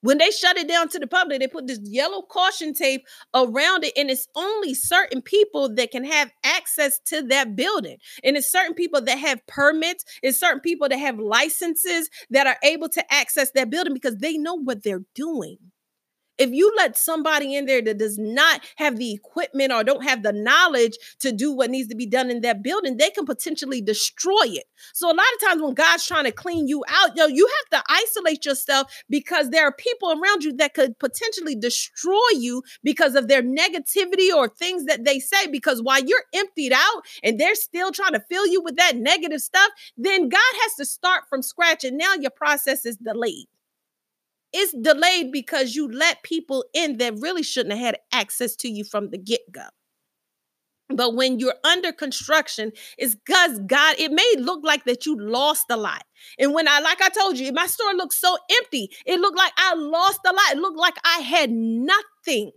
When 0.02 0.18
they 0.18 0.32
shut 0.32 0.58
it 0.58 0.68
down 0.68 0.90
to 0.90 1.00
the 1.00 1.06
public, 1.06 1.40
they 1.40 1.48
put 1.48 1.68
this 1.68 1.80
yellow 1.84 2.24
caution 2.24 2.74
tape 2.74 3.06
around 3.36 3.84
it, 3.84 3.94
and 3.96 4.10
it's 4.10 4.28
only 4.36 4.74
certain 4.74 5.22
people 5.22 5.74
that 5.76 5.92
can 5.92 6.04
have 6.04 6.32
access 6.44 7.00
to 7.06 7.22
that 7.28 7.56
building. 7.56 7.98
And 8.24 8.36
it's 8.36 8.52
certain 8.52 8.74
people 8.74 9.02
that 9.02 9.20
have 9.20 9.46
permits, 9.46 10.04
it's 10.24 10.40
certain 10.40 10.60
people 10.60 10.90
that 10.90 10.98
have 10.98 11.20
licenses 11.20 12.10
that 12.32 12.48
are 12.48 12.58
able 12.64 12.90
to 12.90 13.14
access 13.14 13.52
that 13.52 13.70
building 13.70 13.94
because 13.94 14.18
they 14.18 14.38
know 14.38 14.56
what 14.56 14.82
they're 14.82 15.06
doing. 15.14 15.58
If 16.42 16.50
you 16.52 16.74
let 16.76 16.98
somebody 16.98 17.54
in 17.54 17.68
there 17.68 17.84
that 17.84 18.00
does 18.00 18.18
not 18.18 18.62
have 18.78 18.98
the 18.98 19.14
equipment 19.14 19.72
or 19.72 19.84
don't 19.84 20.04
have 20.04 20.24
the 20.24 20.34
knowledge 20.34 20.98
to 21.20 21.32
do 21.32 21.52
what 21.52 21.70
needs 21.70 21.88
to 21.90 21.96
be 21.96 22.08
done 22.08 22.32
in 22.32 22.42
that 22.42 22.64
building, 22.64 22.98
they 22.98 23.12
can 23.12 23.28
potentially 23.28 23.80
destroy 23.80 24.46
it. 24.46 24.64
So 24.94 25.06
a 25.06 25.14
lot 25.14 25.28
of 25.36 25.48
times 25.48 25.62
when 25.62 25.76
God's 25.76 26.08
trying 26.08 26.24
to 26.24 26.32
clean 26.32 26.68
you 26.68 26.84
out, 26.88 27.16
yo, 27.16 27.28
you 27.28 27.48
have 27.48 27.80
to 27.80 27.94
isolate 27.94 28.44
yourself 28.44 28.92
because 29.08 29.52
there 29.52 29.68
are 29.68 29.72
people 29.72 30.12
around 30.12 30.44
you 30.44 30.52
that 30.54 30.74
could 30.74 30.98
potentially 30.98 31.56
destroy 31.56 32.18
you 32.34 32.64
because 32.84 33.14
of 33.14 33.28
their 33.28 33.44
negativity 33.44 34.34
or 34.36 34.50
things 34.50 34.86
that 34.86 35.06
they 35.06 35.20
say. 35.20 35.46
Because 35.46 35.84
while 35.84 36.04
you're 36.04 36.24
emptied 36.34 36.74
out 36.74 37.04
and 37.24 37.40
they're 37.40 37.54
still 37.54 37.92
trying 37.92 38.14
to 38.14 38.20
fill 38.32 38.48
you 38.48 38.64
with 38.64 38.78
that 38.78 38.96
negative 38.96 39.42
stuff, 39.42 39.70
then 39.96 40.28
God 40.28 40.40
has 40.64 40.74
to 40.80 40.86
start 40.86 41.26
from 41.30 41.44
scratch 41.44 41.84
and 41.84 42.00
now 42.00 42.16
your 42.16 42.32
process 42.32 42.84
is 42.84 42.98
delayed. 42.98 43.46
It's 44.54 44.74
delayed 44.74 45.32
because 45.32 45.76
you 45.76 45.90
let 45.92 46.24
people 46.24 46.66
in 46.74 46.98
that 46.98 47.16
really 47.20 47.44
shouldn't 47.44 47.78
have 47.78 47.86
had 47.86 47.98
access 48.12 48.56
to 48.58 48.70
you 48.70 48.84
from 48.84 49.10
the 49.10 49.18
get 49.18 49.42
go. 49.52 49.64
But 50.96 51.16
when 51.16 51.40
you're 51.40 51.56
under 51.64 51.92
construction, 51.92 52.72
it's 52.98 53.16
because 53.16 53.60
God, 53.66 53.96
it 53.98 54.12
may 54.12 54.36
look 54.40 54.62
like 54.64 54.84
that 54.86 55.06
you 55.06 55.18
lost 55.18 55.66
a 55.70 55.78
lot. 55.78 56.04
And 56.38 56.54
when 56.54 56.68
I, 56.68 56.80
like 56.80 57.02
I 57.02 57.10
told 57.10 57.38
you, 57.38 57.52
my 57.54 57.68
store 57.68 57.94
looked 57.94 58.14
so 58.14 58.38
empty, 58.60 58.92
it 59.06 59.20
looked 59.20 59.38
like 59.38 59.54
I 59.58 59.74
lost 59.76 60.20
a 60.26 60.34
lot. 60.34 60.52
It 60.52 60.58
looked 60.58 60.80
like 60.80 60.96
I 61.06 61.20
had 61.20 61.50
nothing. 61.50 62.52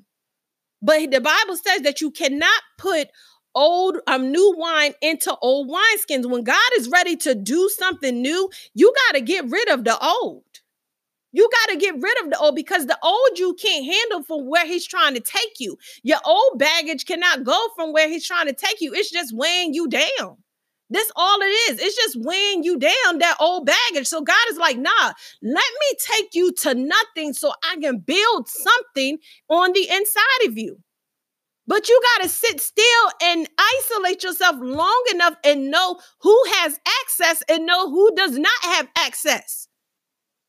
But 0.83 1.11
the 1.11 1.21
Bible 1.21 1.57
says 1.57 1.83
that 1.83 2.01
you 2.01 2.11
cannot 2.11 2.63
put 2.79 3.09
old 3.55 3.99
um 4.09 4.33
new 4.33 4.55
wine 4.57 4.95
into 5.01 5.35
old 5.41 5.71
wineskins. 5.71 6.29
When 6.29 6.43
God 6.43 6.59
is 6.77 6.89
ready 6.89 7.17
to 7.19 7.35
do 7.35 7.71
something 7.79 8.21
new, 8.21 8.51
you 8.75 8.93
got 9.07 9.17
to 9.17 9.21
get 9.21 9.49
rid 9.49 9.69
of 9.69 9.85
the 9.85 9.99
old. 10.05 10.43
You 11.35 11.51
got 11.51 11.73
to 11.73 11.79
get 11.79 12.01
rid 12.01 12.23
of 12.23 12.31
the 12.31 12.39
old 12.39 12.55
because 12.55 12.87
the 12.87 12.97
old 13.03 13.39
you 13.39 13.55
can't 13.55 13.85
handle 13.85 14.23
from 14.23 14.49
where 14.49 14.65
he's 14.65 14.87
trying 14.87 15.15
to 15.15 15.21
take 15.21 15.59
you. 15.59 15.77
Your 16.05 16.21
old 16.25 16.61
baggage 16.61 17.07
cannot 17.07 17.43
go 17.43 17.71
from 17.75 17.93
where 17.93 18.09
he's 18.09 18.25
trying 18.25 18.47
to 18.47 18.53
take 18.53 18.81
you. 18.81 18.95
It's 18.95 19.11
just 19.11 19.37
weighing 19.37 19.75
you 19.75 19.89
down. 19.89 20.37
That's 20.91 21.11
all 21.17 21.41
it 21.41 21.47
is. 21.47 21.81
It's 21.81 21.97
just 21.97 22.25
weighing 22.25 22.63
you 22.63 22.79
down, 22.79 23.19
that 23.19 23.37
old 23.41 23.67
baggage. 23.67 24.07
So 24.07 24.21
God 24.21 24.37
is 24.49 24.59
like, 24.59 24.79
nah, 24.79 25.13
let 25.43 25.65
me 25.81 25.97
take 25.99 26.37
you 26.37 26.53
to 26.53 26.75
nothing 26.75 27.33
so 27.33 27.53
I 27.69 27.79
can 27.81 27.99
build 27.99 28.49
something 28.49 29.19
on 29.49 29.73
the 29.73 29.89
inside 29.91 30.47
of 30.47 30.57
you. 30.57 30.79
But 31.67 31.89
you 31.89 32.01
got 32.15 32.23
to 32.23 32.29
sit 32.29 32.61
still 32.61 33.11
and 33.21 33.49
isolate 33.59 34.23
yourself 34.23 34.55
long 34.61 35.03
enough 35.13 35.35
and 35.43 35.73
know 35.73 35.99
who 36.21 36.43
has 36.59 36.79
access 37.03 37.43
and 37.49 37.67
know 37.67 37.91
who 37.91 38.15
does 38.15 38.39
not 38.39 38.63
have 38.63 38.89
access. 38.97 39.67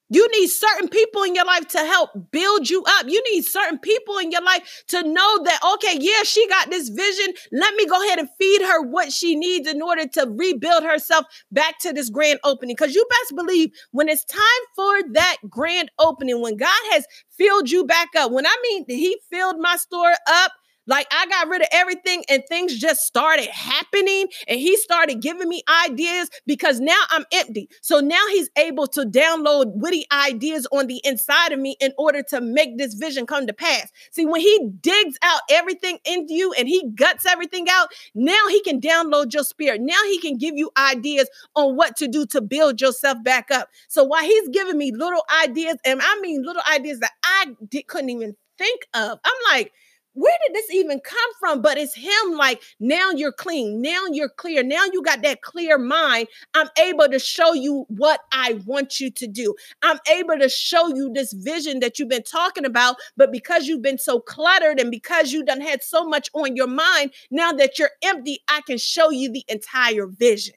You 0.10 0.28
need 0.40 0.48
certain 0.48 0.88
people 0.88 1.24
in 1.24 1.34
your 1.34 1.46
life 1.46 1.68
to 1.70 1.80
help 1.80 2.12
build 2.32 2.70
you 2.70 2.84
up. 2.88 3.08
You 3.08 3.24
need 3.32 3.44
certain 3.44 3.80
people 3.80 4.18
in 4.20 4.32
your 4.32 4.44
life 4.44 4.84
to 4.90 5.02
know 5.02 5.44
that, 5.44 5.60
okay, 5.76 5.98
yeah, 6.00 6.24
she 6.24 6.48
got 6.48 6.70
this 6.70 6.90
vision. 6.90 7.34
Let 7.52 7.74
me 7.76 7.88
go 7.88 8.04
ahead 8.06 8.20
and 8.20 8.30
feed 8.40 8.62
her 8.62 8.84
what 8.84 9.12
she 9.12 9.36
needs 9.36 9.68
in 9.68 9.82
order 9.82 10.08
to 10.08 10.28
rebuild 10.30 10.84
herself 10.84 11.26
back 11.52 11.80
to 11.80 11.92
this 11.92 12.10
grand 12.10 12.40
opening. 12.44 12.76
Because 12.76 12.94
you 12.94 13.06
best 13.10 13.36
believe 13.36 13.72
when 13.92 14.08
it's 14.08 14.26
time 14.26 14.42
for 14.76 15.02
that 15.14 15.38
grand 15.50 15.90
opening, 15.98 16.42
when 16.42 16.58
God 16.58 16.70
has 16.92 17.06
filled 17.38 17.72
you 17.72 17.86
back 17.86 18.10
up, 18.16 18.32
when 18.32 18.46
I 18.46 18.56
mean 18.64 18.86
that, 18.88 18.96
He 18.96 19.18
filled 19.32 19.58
my 19.60 19.76
store 19.76 20.14
up, 20.28 20.52
Like 20.88 21.08
I 21.12 21.26
got 21.28 21.48
rid 21.48 21.62
of 21.62 21.68
everything 21.72 22.24
and 22.30 22.44
things 22.48 22.78
just 22.78 23.06
started 23.06 23.48
happening 23.48 24.28
and 24.48 24.60
he 24.60 24.78
started 24.78 25.22
giving 25.22 25.50
me 25.50 25.64
ideas 25.86 26.30
because 26.46 26.80
now 26.80 27.00
I'm 27.10 27.26
empty. 27.34 27.70
So 27.82 28.00
now 28.00 28.22
he's 28.30 28.50
able 28.58 28.88
to 28.88 29.02
download 29.02 29.72
witty 29.76 30.06
ideas 30.12 30.68
on 30.72 30.88
the 30.88 31.02
inside 31.04 31.52
of 31.52 31.60
me 31.60 31.76
in 31.80 31.94
order 31.98 32.22
to 32.30 32.42
make 32.42 32.78
this 32.78 32.94
vision 32.94 33.26
come 33.26 33.48
to 33.48 33.54
pass. 33.54 33.92
See, 34.12 34.26
when 34.26 34.42
he 34.42 34.70
digs 34.82 35.18
out 35.24 35.42
everything 35.50 36.00
into 36.06 36.34
you 36.34 36.54
and 36.54 36.68
he 36.68 36.90
guts 36.96 37.26
everything 37.26 37.68
out, 37.70 37.90
now 38.14 38.48
he 38.50 38.62
can 38.62 38.80
download 38.80 39.34
your 39.34 39.44
spirit. 39.44 39.82
Now 39.82 40.02
he 40.06 40.20
can 40.20 40.38
give 40.38 40.56
you 40.56 40.72
ideas 40.78 41.30
on 41.56 41.76
what 41.76 41.96
to 41.98 42.08
do 42.08 42.26
to 42.28 42.42
build 42.42 42.82
yourself 42.82 43.24
back 43.24 43.50
up. 43.52 43.70
So 43.88 44.04
while 44.04 44.24
he's 44.24 44.50
giving 44.50 44.78
me 44.78 44.92
little 44.92 45.24
ideas, 45.44 45.78
and 45.86 46.02
I 46.02 46.20
mean 46.22 46.44
little 46.44 46.62
ideas 46.72 47.00
that 47.00 47.12
I 47.24 47.56
couldn't 47.88 48.10
even 48.10 48.36
think 48.58 48.82
of, 48.94 49.20
I'm 49.24 49.34
like, 49.52 49.72
where 50.16 50.36
did 50.48 50.56
this 50.56 50.74
even 50.74 51.00
come 51.02 51.32
from? 51.40 51.62
But 51.62 51.78
it's 51.78 51.94
him 51.94 52.32
like, 52.38 52.62
now 52.80 53.12
you're 53.12 53.32
clean. 53.32 53.82
Now 53.82 54.02
you're 54.12 54.30
clear. 54.30 54.64
Now 54.64 54.86
you 54.92 55.04
got 55.04 55.22
that 55.22 55.42
clear 55.42 55.78
mind. 55.78 56.28
I'm 56.54 56.70
able 56.82 57.08
to 57.10 57.20
show 57.20 57.54
you 57.54 57.86
what 57.90 58.22
I 58.32 58.60
want 58.66 59.00
you 59.00 59.12
to 59.12 59.28
do. 59.28 59.54
I'm 59.84 60.00
able 60.12 60.40
to 60.40 60.50
show 60.50 60.88
you 60.88 61.12
this 61.14 61.34
vision 61.34 61.80
that 61.82 62.00
you've 62.00 62.10
been 62.10 62.24
talking 62.24 62.66
about. 62.66 62.96
But 63.18 63.32
because 63.32 63.68
you've 63.68 63.82
been 63.82 63.98
so 63.98 64.20
cluttered 64.20 64.80
and 64.80 64.90
because 64.90 65.32
you 65.32 65.44
done 65.44 65.62
had 65.62 65.84
so 65.84 66.08
much 66.08 66.30
on 66.34 66.56
your 66.56 66.68
mind, 66.68 67.12
now 67.30 67.52
that 67.54 67.78
you're 67.78 67.92
empty, 68.02 68.40
I 68.48 68.62
can 68.62 68.78
show 68.78 69.10
you 69.10 69.32
the 69.32 69.44
entire 69.50 70.08
vision. 70.08 70.56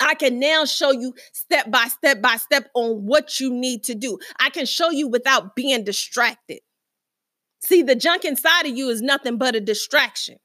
I 0.00 0.14
can 0.14 0.40
now 0.40 0.64
show 0.64 0.90
you 0.90 1.14
step 1.32 1.70
by 1.70 1.84
step 1.84 2.20
by 2.20 2.36
step 2.36 2.70
on 2.74 3.06
what 3.06 3.38
you 3.38 3.52
need 3.52 3.84
to 3.84 3.94
do. 3.94 4.18
I 4.40 4.50
can 4.50 4.66
show 4.66 4.90
you 4.90 5.06
without 5.06 5.54
being 5.54 5.84
distracted. 5.84 6.60
See, 7.62 7.82
the 7.82 7.94
junk 7.94 8.24
inside 8.24 8.66
of 8.66 8.76
you 8.76 8.88
is 8.88 9.02
nothing 9.02 9.36
but 9.38 9.54
a 9.54 9.60
distraction. 9.60 10.38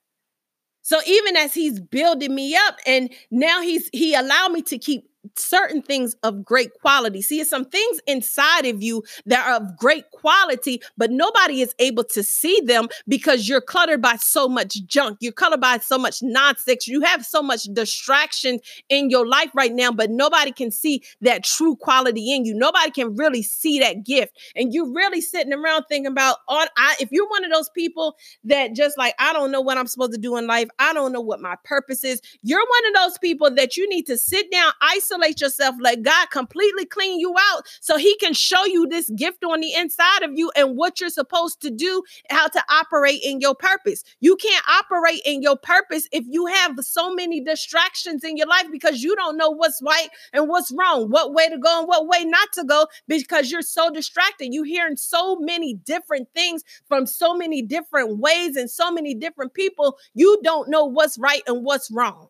So 0.84 1.00
even 1.06 1.36
as 1.36 1.54
he's 1.54 1.80
building 1.80 2.34
me 2.34 2.56
up 2.56 2.78
and 2.86 3.12
now 3.30 3.62
he's 3.62 3.90
he 3.92 4.16
allowed 4.16 4.54
me 4.54 4.62
to 4.64 4.78
keep 4.78 5.10
certain 5.40 5.82
things 5.82 6.16
of 6.24 6.44
great 6.44 6.74
quality. 6.74 7.22
See, 7.22 7.40
it's 7.40 7.50
some 7.50 7.66
things 7.66 8.00
inside 8.08 8.66
of 8.66 8.82
you 8.82 9.04
that 9.26 9.48
are 9.48 9.56
of 9.56 9.78
great 9.78 10.10
quality, 10.12 10.82
but 10.98 11.12
nobody 11.12 11.62
is 11.62 11.74
able 11.80 12.04
to 12.06 12.24
see 12.24 12.62
them 12.66 12.88
because 13.08 13.48
you're 13.48 13.62
cluttered 13.62 14.02
by 14.02 14.16
so 14.18 14.48
much 14.48 14.84
junk. 14.86 15.18
You're 15.22 15.32
cluttered 15.32 15.62
by 15.62 15.78
so 15.80 15.98
much 15.98 16.22
nonsense. 16.22 16.88
You 16.88 17.02
have 17.02 17.26
so 17.26 17.42
much 17.42 17.64
distraction 17.74 18.60
in 18.90 19.10
your 19.10 19.28
life 19.28 19.52
right 19.56 19.74
now, 19.74 19.92
but 19.92 20.10
nobody 20.10 20.52
can 20.52 20.72
see 20.72 21.04
that 21.22 21.44
true 21.44 21.76
quality 21.76 22.34
in 22.34 22.46
you. 22.46 22.54
Nobody 22.54 22.92
can 22.92 23.16
really 23.16 23.44
see 23.44 23.80
that 23.80 24.06
gift. 24.06 24.38
And 24.56 24.74
you're 24.74 24.92
really 24.94 25.22
sitting 25.22 25.54
around 25.54 25.86
thinking 25.90 26.12
about, 26.12 26.38
oh, 26.48 26.66
I, 26.78 26.96
if 27.00 27.12
you're 27.12 27.30
one 27.30 27.44
of 27.44 27.52
those 27.52 27.70
people 27.70 28.16
that 28.44 28.74
just 28.74 28.98
like, 28.98 29.14
I 29.20 29.34
don't 29.34 29.52
know 29.52 29.62
what 29.62 29.78
I'm 29.78 29.88
supposed 29.88 30.14
to 30.14 30.18
do 30.18 30.38
in 30.38 30.48
life, 30.48 30.70
I 30.80 30.94
don't 30.94 31.12
know 31.12 31.22
what 31.22 31.42
my 31.42 31.56
purpose 31.64 32.04
is, 32.04 32.22
you're 32.44 32.60
one 32.60 32.88
of 32.88 32.94
those 33.02 33.18
people 33.18 33.54
that 33.56 33.78
you 33.78 33.88
need 33.90 34.08
to 34.08 34.18
sit 34.18 34.52
down, 34.52 34.72
isolate 34.82 35.27
yourself, 35.36 35.76
let 35.80 36.02
God 36.02 36.30
completely 36.32 36.86
clean 36.86 37.20
you 37.20 37.36
out 37.52 37.64
so 37.82 37.98
He 37.98 38.16
can 38.18 38.34
show 38.34 38.66
you 38.66 38.88
this 38.88 39.10
gift 39.12 39.44
on 39.44 39.60
the 39.60 39.74
inside 39.74 40.24
of 40.24 40.32
you 40.34 40.52
and 40.56 40.76
what 40.78 41.00
you're 41.00 41.10
supposed 41.10 41.62
to 41.62 41.70
do, 41.70 42.04
how 42.30 42.48
to 42.48 42.64
operate 42.70 43.22
in 43.24 43.42
your 43.42 43.56
purpose. 43.56 44.04
You 44.20 44.36
can't 44.38 44.64
operate 44.68 45.22
in 45.26 45.42
your 45.42 45.58
purpose 45.58 46.08
if 46.12 46.26
you 46.28 46.46
have 46.48 46.76
so 46.82 47.14
many 47.14 47.42
distractions 47.42 48.24
in 48.24 48.38
your 48.38 48.48
life 48.48 48.68
because 48.72 49.04
you 49.04 49.16
don't 49.16 49.38
know 49.38 49.50
what's 49.50 49.82
right 49.84 50.10
and 50.34 50.48
what's 50.48 50.72
wrong, 50.72 51.10
what 51.10 51.34
way 51.34 51.50
to 51.50 51.58
go 51.58 51.80
and 51.80 51.88
what 51.88 52.08
way 52.08 52.24
not 52.24 52.50
to 52.54 52.64
go 52.64 52.88
because 53.08 53.52
you're 53.52 53.62
so 53.62 53.92
distracted. 53.92 54.54
You're 54.54 54.66
hearing 54.66 54.98
so 54.98 55.38
many 55.38 55.76
different 55.76 56.28
things 56.34 56.64
from 56.88 57.06
so 57.06 57.36
many 57.36 57.62
different 57.62 58.20
ways 58.20 58.56
and 58.56 58.70
so 58.70 58.92
many 58.92 59.14
different 59.14 59.54
people. 59.54 59.98
You 60.14 60.40
don't 60.44 60.70
know 60.70 60.86
what's 60.86 61.18
right 61.18 61.42
and 61.48 61.64
what's 61.64 61.92
wrong. 61.92 62.30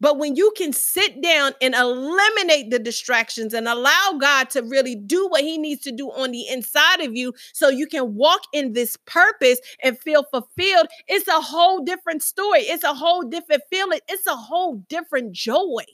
But 0.00 0.18
when 0.18 0.34
you 0.34 0.52
can 0.56 0.72
sit 0.72 1.20
down 1.20 1.52
and 1.60 1.74
eliminate 1.74 2.70
the 2.70 2.78
distractions 2.78 3.52
and 3.52 3.68
allow 3.68 4.16
God 4.18 4.48
to 4.50 4.62
really 4.62 4.94
do 4.94 5.28
what 5.28 5.42
he 5.42 5.58
needs 5.58 5.82
to 5.82 5.92
do 5.92 6.10
on 6.10 6.30
the 6.30 6.48
inside 6.48 7.00
of 7.00 7.14
you 7.14 7.34
so 7.52 7.68
you 7.68 7.86
can 7.86 8.14
walk 8.14 8.40
in 8.52 8.72
this 8.72 8.96
purpose 9.06 9.60
and 9.82 9.98
feel 9.98 10.24
fulfilled, 10.24 10.86
it's 11.06 11.28
a 11.28 11.40
whole 11.40 11.84
different 11.84 12.22
story. 12.22 12.60
It's 12.60 12.84
a 12.84 12.94
whole 12.94 13.22
different 13.22 13.62
feeling. 13.70 14.00
It's 14.08 14.26
a 14.26 14.36
whole 14.36 14.76
different 14.88 15.32
joy. 15.32 15.84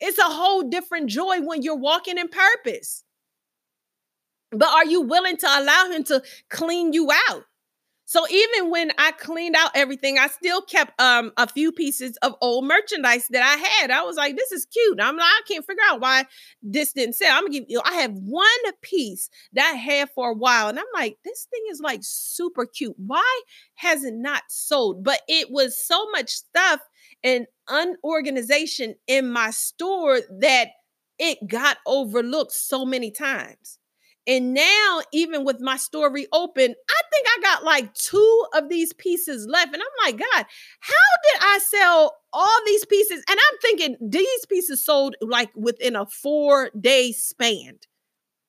It's 0.00 0.18
a 0.18 0.24
whole 0.24 0.62
different 0.62 1.08
joy 1.08 1.40
when 1.40 1.62
you're 1.62 1.76
walking 1.76 2.18
in 2.18 2.28
purpose. 2.28 3.02
But 4.50 4.68
are 4.68 4.86
you 4.86 5.00
willing 5.00 5.36
to 5.38 5.46
allow 5.46 5.90
him 5.90 6.04
to 6.04 6.22
clean 6.48 6.92
you 6.92 7.10
out? 7.28 7.44
So 8.14 8.24
even 8.28 8.70
when 8.70 8.92
I 8.96 9.10
cleaned 9.10 9.56
out 9.56 9.72
everything, 9.74 10.20
I 10.20 10.28
still 10.28 10.62
kept 10.62 11.00
um 11.00 11.32
a 11.36 11.48
few 11.48 11.72
pieces 11.72 12.16
of 12.18 12.36
old 12.40 12.64
merchandise 12.64 13.26
that 13.30 13.42
I 13.42 13.56
had. 13.56 13.90
I 13.90 14.04
was 14.04 14.14
like, 14.14 14.36
this 14.36 14.52
is 14.52 14.66
cute. 14.66 15.00
I'm 15.00 15.16
like, 15.16 15.26
I 15.26 15.40
can't 15.48 15.66
figure 15.66 15.82
out 15.90 16.00
why 16.00 16.24
this 16.62 16.92
didn't 16.92 17.16
sell. 17.16 17.36
I'm 17.36 17.42
gonna 17.42 17.54
give 17.54 17.64
you, 17.66 17.82
I 17.84 17.94
have 17.94 18.12
one 18.12 18.46
piece 18.82 19.28
that 19.54 19.72
I 19.74 19.76
had 19.76 20.10
for 20.14 20.30
a 20.30 20.32
while, 20.32 20.68
and 20.68 20.78
I'm 20.78 20.84
like, 20.94 21.18
this 21.24 21.48
thing 21.50 21.62
is 21.72 21.80
like 21.80 22.02
super 22.04 22.66
cute. 22.66 22.94
Why 22.98 23.40
has 23.74 24.04
it 24.04 24.14
not 24.14 24.44
sold? 24.48 25.02
But 25.02 25.22
it 25.26 25.50
was 25.50 25.76
so 25.76 26.08
much 26.12 26.30
stuff 26.30 26.82
and 27.24 27.48
unorganization 27.66 28.94
in 29.08 29.28
my 29.28 29.50
store 29.50 30.20
that 30.38 30.68
it 31.18 31.38
got 31.48 31.78
overlooked 31.84 32.52
so 32.52 32.84
many 32.84 33.10
times. 33.10 33.80
And 34.26 34.54
now, 34.54 35.00
even 35.12 35.44
with 35.44 35.60
my 35.60 35.76
store 35.76 36.10
reopened, 36.10 36.74
I 36.88 37.00
think 37.12 37.26
I 37.26 37.42
got 37.42 37.64
like 37.64 37.92
two 37.92 38.44
of 38.54 38.68
these 38.70 38.92
pieces 38.94 39.46
left. 39.48 39.74
And 39.74 39.82
I'm 39.82 40.06
like, 40.06 40.18
God, 40.18 40.46
how 40.80 41.14
did 41.24 41.40
I 41.42 41.58
sell 41.58 42.16
all 42.32 42.58
these 42.64 42.86
pieces? 42.86 43.22
And 43.28 43.38
I'm 43.38 43.58
thinking 43.60 43.96
these 44.00 44.46
pieces 44.48 44.84
sold 44.84 45.16
like 45.20 45.50
within 45.54 45.94
a 45.94 46.06
four 46.06 46.70
day 46.78 47.12
span. 47.12 47.78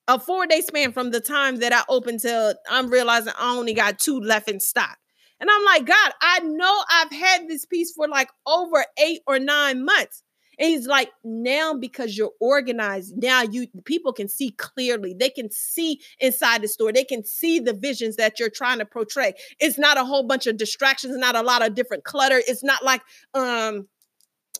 A 0.08 0.18
four 0.18 0.46
day 0.46 0.62
span 0.62 0.92
from 0.92 1.10
the 1.10 1.20
time 1.20 1.56
that 1.56 1.72
I 1.72 1.82
opened 1.88 2.20
till 2.20 2.54
I'm 2.70 2.88
realizing 2.88 3.34
I 3.38 3.54
only 3.54 3.74
got 3.74 3.98
two 3.98 4.18
left 4.20 4.48
in 4.48 4.60
stock. 4.60 4.96
And 5.40 5.50
I'm 5.50 5.64
like, 5.64 5.84
God, 5.84 6.12
I 6.22 6.40
know 6.40 6.82
I've 6.90 7.12
had 7.12 7.48
this 7.48 7.66
piece 7.66 7.92
for 7.92 8.08
like 8.08 8.30
over 8.46 8.84
eight 8.98 9.20
or 9.26 9.38
nine 9.38 9.84
months. 9.84 10.22
And 10.58 10.68
he's 10.70 10.86
like, 10.86 11.10
now 11.24 11.74
because 11.74 12.16
you're 12.16 12.32
organized, 12.40 13.14
now 13.16 13.42
you 13.42 13.66
people 13.84 14.12
can 14.12 14.28
see 14.28 14.50
clearly. 14.50 15.14
They 15.18 15.30
can 15.30 15.50
see 15.50 16.00
inside 16.18 16.62
the 16.62 16.68
store. 16.68 16.92
They 16.92 17.04
can 17.04 17.24
see 17.24 17.60
the 17.60 17.74
visions 17.74 18.16
that 18.16 18.38
you're 18.38 18.50
trying 18.50 18.78
to 18.78 18.86
portray. 18.86 19.34
It's 19.60 19.78
not 19.78 19.98
a 19.98 20.04
whole 20.04 20.22
bunch 20.22 20.46
of 20.46 20.56
distractions, 20.56 21.16
not 21.16 21.36
a 21.36 21.42
lot 21.42 21.66
of 21.66 21.74
different 21.74 22.04
clutter. 22.04 22.40
It's 22.46 22.64
not 22.64 22.84
like 22.84 23.02
um 23.34 23.86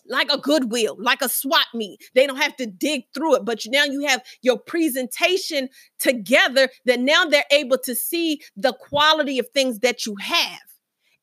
like 0.09 0.31
a 0.31 0.39
goodwill, 0.39 0.97
like 0.99 1.23
a 1.23 1.29
swap 1.29 1.67
meet. 1.75 2.01
They 2.15 2.27
don't 2.27 2.37
have 2.37 2.57
to 2.57 2.67
dig 2.67 3.05
through 3.15 3.37
it, 3.37 3.45
but 3.45 3.61
now 3.67 3.85
you 3.85 4.07
have 4.07 4.23
your 4.43 4.59
presentation 4.59 5.69
together 5.99 6.69
that 6.85 7.01
now 7.01 7.25
they're 7.25 7.45
able 7.51 7.79
to 7.79 7.95
see 7.95 8.41
the 8.57 8.73
quality 8.73 9.39
of 9.39 9.49
things 9.49 9.81
that 9.81 10.07
you 10.07 10.17
have. 10.21 10.61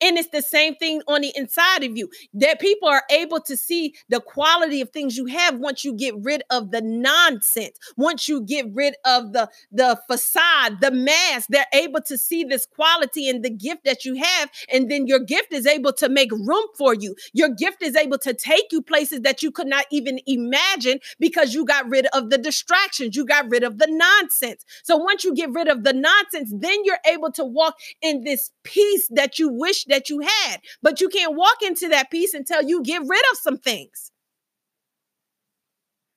And 0.04 0.18
it's 0.18 0.30
the 0.30 0.42
same 0.42 0.76
thing 0.76 1.02
on 1.08 1.22
the 1.22 1.32
inside 1.34 1.86
of 1.86 1.96
you 1.96 2.10
that 2.34 2.60
people 2.60 2.90
are 2.90 3.04
able 3.10 3.40
to 3.40 3.56
see 3.56 3.96
the 4.10 4.20
quality 4.20 4.82
of 4.82 4.90
things 4.90 5.16
you 5.16 5.28
have 5.28 5.58
once 5.60 5.86
you 5.86 5.94
get 5.94 6.14
rid 6.18 6.44
of 6.50 6.72
the 6.72 6.82
nonsense, 6.82 7.78
once 7.96 8.28
you 8.28 8.42
get 8.42 8.66
rid 8.74 8.96
of 9.06 9.32
the, 9.32 9.50
the 9.72 9.98
facade, 10.10 10.82
the 10.82 10.92
mask. 10.92 11.48
They're 11.50 11.66
able 11.74 12.02
to 12.02 12.18
see 12.18 12.44
this 12.44 12.66
quality 12.66 13.30
and 13.30 13.46
the 13.46 13.50
gift 13.50 13.86
that 13.86 14.04
you 14.04 14.16
have. 14.16 14.50
And 14.74 14.92
then 14.92 15.08
your 15.08 15.20
gift 15.20 15.54
is 15.54 15.66
able 15.66 15.94
to 15.94 16.10
make 16.10 16.32
room 16.34 16.66
for 16.78 16.94
you. 16.94 17.16
Your 17.32 17.50
gift 17.50 17.82
is 17.82 17.96
able 17.96 18.18
to 18.20 18.34
take 18.34 18.74
you 18.74 18.82
places 18.82 19.22
that 19.22 19.42
you 19.42 19.52
could 19.52 19.68
not 19.68 19.86
even 19.90 20.20
imagine 20.28 21.00
because 21.18 21.54
you 21.54 21.64
got 21.64 21.90
rid 21.90 22.08
of 22.08 22.30
the 22.30 22.38
distractions, 22.38 23.16
you 23.16 23.26
got 23.26 23.50
rid 23.50 23.64
of 23.64 23.78
the 23.78 23.88
nonsense. 23.90 24.66
So 24.84 24.98
once 24.98 25.24
you 25.24 25.34
get 25.34 25.52
rid 25.52 25.70
of 25.70 25.86
the 25.86 25.94
nonsense, 25.94 26.52
then 26.54 26.84
you're 26.84 26.98
able 27.06 27.32
to 27.32 27.46
walk 27.46 27.76
in 28.02 28.26
this 28.26 28.52
peace 28.64 29.08
that 29.12 29.40
you 29.40 29.48
wish 29.48 29.86
that 29.94 30.10
you 30.10 30.20
had. 30.20 30.58
But 30.82 31.00
you 31.00 31.10
can't 31.10 31.36
walk 31.36 31.62
into 31.62 31.88
that 31.90 32.12
peace 32.12 32.34
until 32.34 32.64
you 32.64 32.84
get 32.84 33.02
rid 33.02 33.24
of 33.32 33.38
some 33.38 33.58
things. 33.58 34.12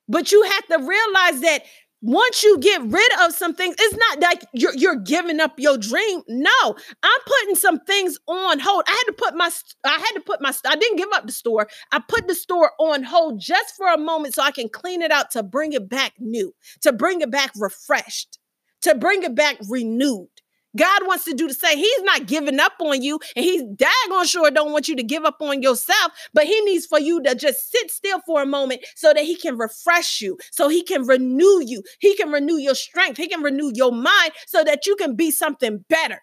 But 0.09 0.31
you 0.31 0.43
have 0.43 0.65
to 0.67 0.77
realize 0.77 1.41
that 1.41 1.63
once 2.01 2.43
you 2.43 2.59
get 2.59 2.81
rid 2.83 3.11
of 3.23 3.33
some 3.33 3.53
things, 3.53 3.75
it's 3.79 3.97
not 3.97 4.19
like 4.21 4.45
you're, 4.53 4.75
you're 4.75 4.95
giving 4.95 5.39
up 5.39 5.53
your 5.57 5.77
dream. 5.77 6.21
No, 6.27 6.75
I'm 7.03 7.19
putting 7.25 7.55
some 7.55 7.79
things 7.81 8.17
on 8.27 8.59
hold. 8.59 8.83
I 8.87 8.91
had 8.91 9.03
to 9.07 9.13
put 9.13 9.35
my, 9.35 9.49
I 9.83 9.97
had 9.97 10.11
to 10.13 10.21
put 10.21 10.41
my, 10.41 10.53
I 10.65 10.75
didn't 10.75 10.97
give 10.97 11.09
up 11.13 11.25
the 11.25 11.31
store. 11.31 11.67
I 11.91 12.01
put 12.07 12.27
the 12.27 12.35
store 12.35 12.71
on 12.79 13.03
hold 13.03 13.39
just 13.39 13.75
for 13.75 13.91
a 13.91 13.97
moment 13.97 14.35
so 14.35 14.43
I 14.43 14.51
can 14.51 14.69
clean 14.69 15.01
it 15.01 15.11
out 15.11 15.31
to 15.31 15.43
bring 15.43 15.73
it 15.73 15.89
back 15.89 16.13
new, 16.19 16.53
to 16.81 16.93
bring 16.93 17.21
it 17.21 17.31
back 17.31 17.51
refreshed, 17.57 18.37
to 18.83 18.95
bring 18.95 19.23
it 19.23 19.35
back 19.35 19.57
renewed. 19.67 20.29
God 20.75 21.07
wants 21.07 21.25
to 21.25 21.33
do 21.33 21.47
the 21.47 21.53
same. 21.53 21.77
He's 21.77 22.03
not 22.03 22.27
giving 22.27 22.59
up 22.59 22.73
on 22.79 23.01
you, 23.01 23.19
and 23.35 23.45
he's 23.45 23.63
daggone 23.63 24.25
sure 24.25 24.51
don't 24.51 24.71
want 24.71 24.87
you 24.87 24.95
to 24.95 25.03
give 25.03 25.25
up 25.25 25.41
on 25.41 25.61
yourself, 25.61 26.11
but 26.33 26.45
he 26.45 26.59
needs 26.61 26.85
for 26.85 26.99
you 26.99 27.21
to 27.23 27.35
just 27.35 27.71
sit 27.71 27.89
still 27.91 28.19
for 28.25 28.41
a 28.41 28.45
moment 28.45 28.81
so 28.95 29.13
that 29.13 29.23
he 29.23 29.35
can 29.35 29.57
refresh 29.57 30.21
you, 30.21 30.37
so 30.51 30.69
he 30.69 30.83
can 30.83 31.05
renew 31.05 31.61
you, 31.65 31.81
he 31.99 32.15
can 32.15 32.31
renew 32.31 32.57
your 32.57 32.75
strength, 32.75 33.17
he 33.17 33.27
can 33.27 33.41
renew 33.41 33.71
your 33.73 33.91
mind 33.91 34.31
so 34.45 34.63
that 34.63 34.85
you 34.85 34.95
can 34.95 35.15
be 35.15 35.31
something 35.31 35.83
better. 35.89 36.21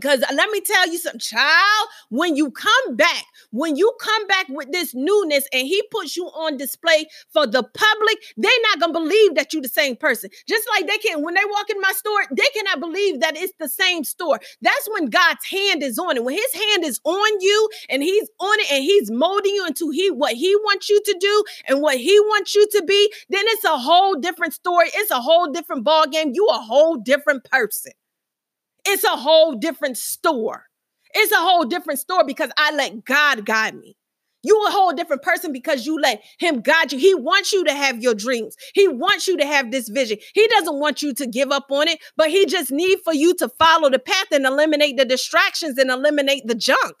Because 0.00 0.22
uh, 0.22 0.34
let 0.34 0.50
me 0.50 0.60
tell 0.60 0.88
you 0.88 0.98
something, 0.98 1.20
child, 1.20 1.88
when 2.08 2.36
you 2.36 2.50
come 2.50 2.96
back, 2.96 3.24
when 3.50 3.76
you 3.76 3.92
come 4.00 4.26
back 4.26 4.46
with 4.48 4.72
this 4.72 4.94
newness 4.94 5.46
and 5.52 5.66
he 5.66 5.82
puts 5.90 6.16
you 6.16 6.26
on 6.26 6.56
display 6.56 7.06
for 7.32 7.46
the 7.46 7.62
public, 7.62 8.18
they're 8.36 8.50
not 8.70 8.80
gonna 8.80 8.92
believe 8.92 9.34
that 9.34 9.52
you're 9.52 9.62
the 9.62 9.68
same 9.68 9.96
person. 9.96 10.30
Just 10.48 10.66
like 10.70 10.86
they 10.86 10.98
can, 10.98 11.22
when 11.22 11.34
they 11.34 11.44
walk 11.50 11.68
in 11.70 11.80
my 11.80 11.92
store, 11.92 12.24
they 12.30 12.46
cannot 12.54 12.80
believe 12.80 13.20
that 13.20 13.36
it's 13.36 13.52
the 13.58 13.68
same 13.68 14.04
store. 14.04 14.40
That's 14.62 14.88
when 14.90 15.06
God's 15.06 15.44
hand 15.44 15.82
is 15.82 15.98
on 15.98 16.16
it. 16.16 16.24
When 16.24 16.34
his 16.34 16.54
hand 16.54 16.84
is 16.84 17.00
on 17.04 17.40
you 17.40 17.68
and 17.88 18.02
he's 18.02 18.28
on 18.40 18.58
it 18.60 18.72
and 18.72 18.82
he's 18.82 19.10
molding 19.10 19.54
you 19.54 19.66
into 19.66 19.90
he 19.90 20.10
what 20.10 20.34
he 20.34 20.54
wants 20.56 20.88
you 20.88 21.00
to 21.04 21.16
do 21.20 21.44
and 21.66 21.82
what 21.82 21.98
he 21.98 22.18
wants 22.20 22.54
you 22.54 22.66
to 22.72 22.82
be, 22.84 23.12
then 23.28 23.44
it's 23.48 23.64
a 23.64 23.78
whole 23.78 24.14
different 24.16 24.54
story. 24.54 24.88
It's 24.94 25.10
a 25.10 25.20
whole 25.20 25.50
different 25.52 25.84
ball 25.84 26.06
game. 26.06 26.32
You 26.34 26.46
a 26.48 26.58
whole 26.58 26.96
different 26.96 27.44
person. 27.44 27.92
It's 28.92 29.04
a 29.04 29.10
whole 29.10 29.54
different 29.54 29.96
store. 29.96 30.64
It's 31.14 31.32
a 31.32 31.36
whole 31.36 31.64
different 31.64 32.00
store 32.00 32.24
because 32.24 32.50
I 32.58 32.74
let 32.74 33.04
God 33.04 33.46
guide 33.46 33.76
me. 33.76 33.96
You 34.42 34.64
a 34.66 34.70
whole 34.70 34.92
different 34.92 35.22
person 35.22 35.52
because 35.52 35.86
you 35.86 36.00
let 36.00 36.24
him 36.40 36.60
guide 36.60 36.92
you. 36.92 36.98
He 36.98 37.14
wants 37.14 37.52
you 37.52 37.62
to 37.64 37.72
have 37.72 38.02
your 38.02 38.14
dreams. 38.14 38.56
He 38.74 38.88
wants 38.88 39.28
you 39.28 39.36
to 39.36 39.46
have 39.46 39.70
this 39.70 39.88
vision. 39.88 40.18
He 40.34 40.46
doesn't 40.48 40.80
want 40.80 41.02
you 41.02 41.14
to 41.14 41.26
give 41.26 41.52
up 41.52 41.66
on 41.70 41.86
it, 41.86 42.00
but 42.16 42.30
he 42.30 42.46
just 42.46 42.72
need 42.72 42.98
for 43.04 43.14
you 43.14 43.34
to 43.36 43.48
follow 43.48 43.90
the 43.90 44.00
path 44.00 44.26
and 44.32 44.44
eliminate 44.44 44.96
the 44.96 45.04
distractions 45.04 45.78
and 45.78 45.90
eliminate 45.90 46.46
the 46.46 46.56
junk. 46.56 46.96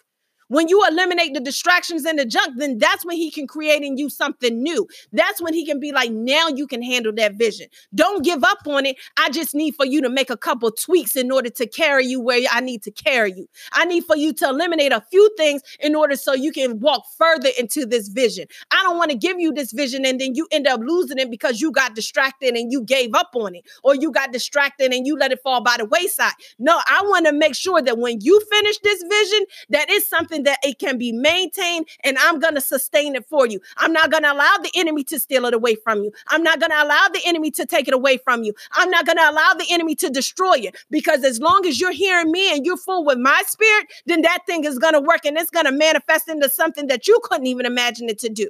When 0.50 0.66
you 0.66 0.84
eliminate 0.84 1.32
the 1.32 1.40
distractions 1.40 2.04
and 2.04 2.18
the 2.18 2.24
junk, 2.24 2.58
then 2.58 2.78
that's 2.78 3.06
when 3.06 3.16
he 3.16 3.30
can 3.30 3.46
create 3.46 3.82
in 3.82 3.96
you 3.96 4.10
something 4.10 4.60
new. 4.60 4.88
That's 5.12 5.40
when 5.40 5.54
he 5.54 5.64
can 5.64 5.78
be 5.78 5.92
like, 5.92 6.10
now 6.10 6.48
you 6.48 6.66
can 6.66 6.82
handle 6.82 7.12
that 7.12 7.34
vision. 7.36 7.68
Don't 7.94 8.24
give 8.24 8.42
up 8.42 8.58
on 8.66 8.84
it. 8.84 8.96
I 9.16 9.30
just 9.30 9.54
need 9.54 9.76
for 9.76 9.86
you 9.86 10.02
to 10.02 10.08
make 10.08 10.28
a 10.28 10.36
couple 10.36 10.72
tweaks 10.72 11.14
in 11.14 11.30
order 11.30 11.50
to 11.50 11.68
carry 11.68 12.04
you 12.04 12.20
where 12.20 12.40
I 12.50 12.60
need 12.60 12.82
to 12.82 12.90
carry 12.90 13.32
you. 13.32 13.48
I 13.72 13.84
need 13.84 14.04
for 14.06 14.16
you 14.16 14.32
to 14.32 14.48
eliminate 14.48 14.90
a 14.90 15.04
few 15.08 15.30
things 15.36 15.62
in 15.78 15.94
order 15.94 16.16
so 16.16 16.34
you 16.34 16.50
can 16.50 16.80
walk 16.80 17.04
further 17.16 17.50
into 17.56 17.86
this 17.86 18.08
vision. 18.08 18.48
I 18.72 18.82
don't 18.82 18.98
want 18.98 19.12
to 19.12 19.16
give 19.16 19.38
you 19.38 19.52
this 19.52 19.70
vision 19.70 20.04
and 20.04 20.20
then 20.20 20.34
you 20.34 20.48
end 20.50 20.66
up 20.66 20.80
losing 20.80 21.18
it 21.18 21.30
because 21.30 21.60
you 21.60 21.70
got 21.70 21.94
distracted 21.94 22.56
and 22.56 22.72
you 22.72 22.82
gave 22.82 23.14
up 23.14 23.30
on 23.34 23.54
it, 23.54 23.64
or 23.84 23.94
you 23.94 24.10
got 24.10 24.32
distracted 24.32 24.92
and 24.92 25.06
you 25.06 25.16
let 25.16 25.30
it 25.30 25.40
fall 25.44 25.62
by 25.62 25.76
the 25.78 25.84
wayside. 25.84 26.32
No, 26.58 26.80
I 26.88 27.02
want 27.04 27.26
to 27.26 27.32
make 27.32 27.54
sure 27.54 27.80
that 27.80 27.98
when 27.98 28.20
you 28.20 28.40
finish 28.50 28.78
this 28.80 29.00
vision, 29.08 29.46
that 29.68 29.88
it's 29.88 30.08
something 30.08 30.39
something 30.40 30.44
that 30.44 30.58
it 30.68 30.78
can 30.78 30.98
be 30.98 31.12
maintained 31.12 31.86
and 32.04 32.16
I'm 32.18 32.38
going 32.38 32.54
to 32.54 32.60
sustain 32.60 33.14
it 33.14 33.26
for 33.28 33.46
you. 33.46 33.60
I'm 33.76 33.92
not 33.92 34.10
going 34.10 34.22
to 34.22 34.32
allow 34.32 34.56
the 34.62 34.70
enemy 34.74 35.04
to 35.04 35.18
steal 35.18 35.44
it 35.46 35.54
away 35.54 35.76
from 35.76 36.02
you. 36.02 36.12
I'm 36.28 36.42
not 36.42 36.60
going 36.60 36.70
to 36.70 36.82
allow 36.82 37.08
the 37.08 37.20
enemy 37.26 37.50
to 37.52 37.66
take 37.66 37.88
it 37.88 37.94
away 37.94 38.18
from 38.18 38.42
you. 38.44 38.54
I'm 38.72 38.90
not 38.90 39.06
going 39.06 39.18
to 39.18 39.30
allow 39.30 39.54
the 39.54 39.66
enemy 39.70 39.94
to 39.96 40.10
destroy 40.10 40.56
it 40.58 40.76
because 40.90 41.24
as 41.24 41.40
long 41.40 41.66
as 41.66 41.80
you're 41.80 41.92
hearing 41.92 42.30
me 42.30 42.54
and 42.54 42.64
you're 42.64 42.76
full 42.76 43.04
with 43.04 43.18
my 43.18 43.42
spirit, 43.46 43.86
then 44.06 44.22
that 44.22 44.46
thing 44.46 44.64
is 44.64 44.78
going 44.78 44.94
to 44.94 45.00
work 45.00 45.24
and 45.24 45.36
it's 45.36 45.50
going 45.50 45.66
to 45.66 45.72
manifest 45.72 46.28
into 46.28 46.48
something 46.48 46.88
that 46.88 47.06
you 47.06 47.18
couldn't 47.24 47.46
even 47.46 47.66
imagine 47.66 48.08
it 48.08 48.18
to 48.20 48.28
do 48.28 48.48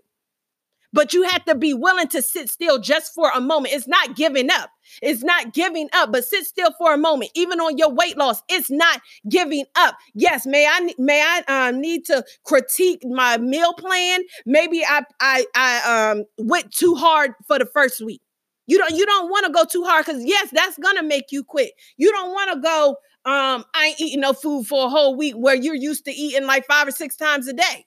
but 0.92 1.12
you 1.12 1.22
have 1.24 1.44
to 1.44 1.55
be 1.55 1.74
willing 1.74 2.09
to 2.09 2.22
sit 2.22 2.48
still 2.48 2.79
just 2.79 3.14
for 3.14 3.31
a 3.35 3.40
moment. 3.40 3.74
It's 3.74 3.88
not 3.88 4.16
giving 4.16 4.50
up. 4.50 4.70
It's 5.03 5.22
not 5.22 5.53
giving 5.55 5.88
up, 5.92 6.12
but 6.12 6.24
sit 6.24 6.44
still 6.44 6.70
for 6.79 6.92
a 6.92 6.98
moment. 6.98 7.31
Even 7.35 7.61
on 7.61 7.79
your 7.79 7.90
weight 7.90 8.16
loss, 8.16 8.42
it's 8.48 8.70
not 8.70 9.00
giving 9.29 9.64
up. 9.76 9.96
Yes, 10.14 10.46
may 10.46 10.66
I 10.66 10.92
may 10.98 11.22
I 11.22 11.68
um, 11.68 11.81
need 11.81 12.05
to 12.07 12.24
critique 12.44 13.03
my 13.05 13.38
meal 13.38 13.72
plan? 13.74 14.20
Maybe 14.46 14.83
I 14.85 15.03
I 15.20 15.46
I 15.55 16.11
um 16.11 16.24
went 16.38 16.72
too 16.72 16.94
hard 16.94 17.33
for 17.46 17.59
the 17.59 17.66
first 17.66 18.00
week. 18.00 18.20
You 18.66 18.79
don't 18.79 18.94
you 18.94 19.07
don't 19.07 19.31
want 19.31 19.46
to 19.46 19.53
go 19.53 19.64
too 19.64 19.85
hard 19.85 20.07
because 20.07 20.24
yes, 20.24 20.48
that's 20.53 20.79
gonna 20.79 21.03
make 21.03 21.26
you 21.31 21.44
quit. 21.44 21.72
You 21.96 22.11
don't 22.12 22.33
want 22.33 22.53
to 22.53 22.61
go 22.61 22.88
um 23.24 23.64
I 23.74 23.88
ain't 23.88 24.00
eating 24.00 24.20
no 24.20 24.33
food 24.33 24.66
for 24.66 24.87
a 24.87 24.88
whole 24.88 25.16
week 25.16 25.35
where 25.35 25.55
you're 25.55 25.74
used 25.74 26.05
to 26.07 26.12
eating 26.12 26.46
like 26.46 26.66
five 26.66 26.88
or 26.88 26.92
six 26.92 27.16
times 27.16 27.48
a 27.48 27.53
day. 27.53 27.87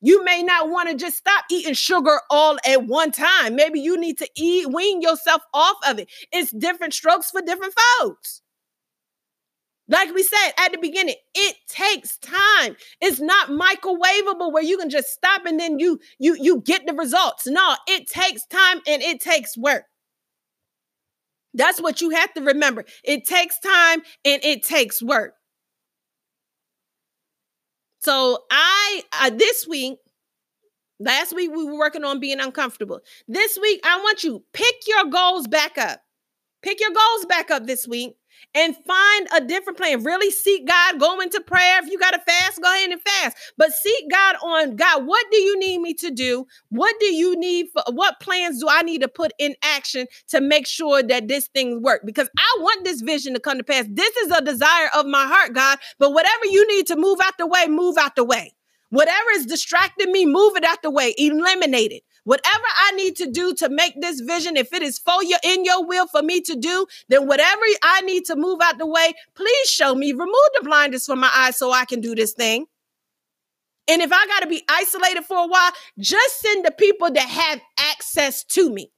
You 0.00 0.24
may 0.24 0.42
not 0.42 0.70
want 0.70 0.88
to 0.88 0.94
just 0.94 1.18
stop 1.18 1.44
eating 1.50 1.74
sugar 1.74 2.20
all 2.30 2.56
at 2.66 2.86
one 2.86 3.12
time. 3.12 3.54
Maybe 3.54 3.80
you 3.80 3.98
need 3.98 4.18
to 4.18 4.28
eat, 4.36 4.72
wean 4.72 5.02
yourself 5.02 5.42
off 5.52 5.76
of 5.86 5.98
it. 5.98 6.08
It's 6.32 6.52
different 6.52 6.94
strokes 6.94 7.30
for 7.30 7.42
different 7.42 7.74
folks. 7.98 8.42
Like 9.88 10.14
we 10.14 10.22
said 10.22 10.52
at 10.56 10.70
the 10.70 10.78
beginning, 10.78 11.16
it 11.34 11.56
takes 11.68 12.16
time. 12.18 12.76
It's 13.00 13.20
not 13.20 13.48
microwavable 13.48 14.52
where 14.52 14.62
you 14.62 14.78
can 14.78 14.88
just 14.88 15.08
stop 15.08 15.44
and 15.44 15.58
then 15.58 15.80
you 15.80 15.98
you 16.20 16.36
you 16.40 16.62
get 16.64 16.86
the 16.86 16.94
results. 16.94 17.46
No, 17.48 17.74
it 17.88 18.06
takes 18.06 18.46
time 18.46 18.80
and 18.86 19.02
it 19.02 19.20
takes 19.20 19.58
work. 19.58 19.84
That's 21.54 21.80
what 21.80 22.00
you 22.00 22.10
have 22.10 22.32
to 22.34 22.40
remember. 22.40 22.84
It 23.02 23.26
takes 23.26 23.58
time 23.58 24.02
and 24.24 24.42
it 24.44 24.62
takes 24.62 25.02
work. 25.02 25.34
So 28.00 28.44
I 28.50 29.02
uh, 29.12 29.30
this 29.30 29.66
week, 29.68 29.98
last 30.98 31.34
week 31.34 31.50
we 31.54 31.64
were 31.64 31.78
working 31.78 32.04
on 32.04 32.18
being 32.18 32.40
uncomfortable. 32.40 33.00
This 33.28 33.58
week 33.60 33.80
I 33.84 33.98
want 33.98 34.24
you 34.24 34.42
pick 34.52 34.74
your 34.86 35.04
goals 35.04 35.46
back 35.46 35.78
up. 35.78 36.00
Pick 36.62 36.80
your 36.80 36.90
goals 36.90 37.26
back 37.26 37.50
up 37.50 37.66
this 37.66 37.86
week 37.86 38.16
and 38.54 38.76
find 38.86 39.28
a 39.34 39.40
different 39.40 39.78
plan. 39.78 40.02
Really 40.02 40.30
seek 40.30 40.66
God, 40.66 40.98
go 40.98 41.20
into 41.20 41.40
prayer. 41.40 41.82
If 41.82 41.90
you 41.90 41.98
got 41.98 42.12
to 42.12 42.20
fast, 42.20 42.60
go 42.62 42.72
ahead 42.72 42.90
and 42.90 43.00
fast. 43.00 43.36
But 43.56 43.72
seek 43.72 44.10
God 44.10 44.36
on 44.42 44.76
God, 44.76 45.06
what 45.06 45.24
do 45.30 45.38
you 45.38 45.58
need 45.58 45.78
me 45.80 45.94
to 45.94 46.10
do? 46.10 46.46
What 46.70 46.94
do 47.00 47.06
you 47.06 47.36
need 47.36 47.68
for 47.72 47.82
what 47.92 48.20
plans 48.20 48.60
do 48.60 48.68
I 48.68 48.82
need 48.82 49.02
to 49.02 49.08
put 49.08 49.32
in 49.38 49.54
action 49.62 50.06
to 50.28 50.40
make 50.40 50.66
sure 50.66 51.02
that 51.02 51.28
this 51.28 51.48
thing 51.48 51.82
work? 51.82 52.02
Because 52.04 52.28
I 52.38 52.56
want 52.60 52.84
this 52.84 53.00
vision 53.00 53.34
to 53.34 53.40
come 53.40 53.58
to 53.58 53.64
pass. 53.64 53.86
This 53.90 54.14
is 54.16 54.30
a 54.30 54.42
desire 54.42 54.88
of 54.96 55.06
my 55.06 55.26
heart, 55.26 55.52
God. 55.54 55.78
But 55.98 56.12
whatever 56.12 56.46
you 56.46 56.66
need 56.68 56.86
to 56.88 56.96
move 56.96 57.18
out 57.22 57.38
the 57.38 57.46
way, 57.46 57.66
move 57.68 57.96
out 57.98 58.16
the 58.16 58.24
way. 58.24 58.54
Whatever 58.90 59.30
is 59.34 59.46
distracting 59.46 60.10
me, 60.10 60.26
move 60.26 60.56
it 60.56 60.64
out 60.64 60.82
the 60.82 60.90
way, 60.90 61.14
eliminate 61.16 61.92
it. 61.92 62.02
Whatever 62.24 62.64
I 62.76 62.92
need 62.92 63.16
to 63.16 63.30
do 63.30 63.54
to 63.54 63.68
make 63.68 64.00
this 64.00 64.20
vision, 64.20 64.56
if 64.56 64.72
it 64.72 64.82
is 64.82 64.98
for 64.98 65.22
you 65.22 65.36
in 65.42 65.64
your 65.64 65.86
will 65.86 66.06
for 66.06 66.22
me 66.22 66.40
to 66.42 66.54
do, 66.54 66.86
then 67.08 67.26
whatever 67.26 67.62
I 67.82 68.02
need 68.02 68.24
to 68.26 68.36
move 68.36 68.60
out 68.62 68.78
the 68.78 68.86
way, 68.86 69.14
please 69.34 69.68
show 69.68 69.94
me. 69.94 70.12
Remove 70.12 70.50
the 70.54 70.62
blinders 70.64 71.06
from 71.06 71.20
my 71.20 71.30
eyes 71.34 71.56
so 71.56 71.72
I 71.72 71.84
can 71.84 72.00
do 72.00 72.14
this 72.14 72.32
thing. 72.32 72.66
And 73.88 74.02
if 74.02 74.12
I 74.12 74.26
got 74.26 74.40
to 74.40 74.46
be 74.46 74.62
isolated 74.68 75.24
for 75.24 75.38
a 75.38 75.46
while, 75.46 75.72
just 75.98 76.40
send 76.40 76.64
the 76.64 76.70
people 76.70 77.10
that 77.10 77.28
have 77.28 77.60
access 77.78 78.44
to 78.44 78.70
me. 78.70 78.92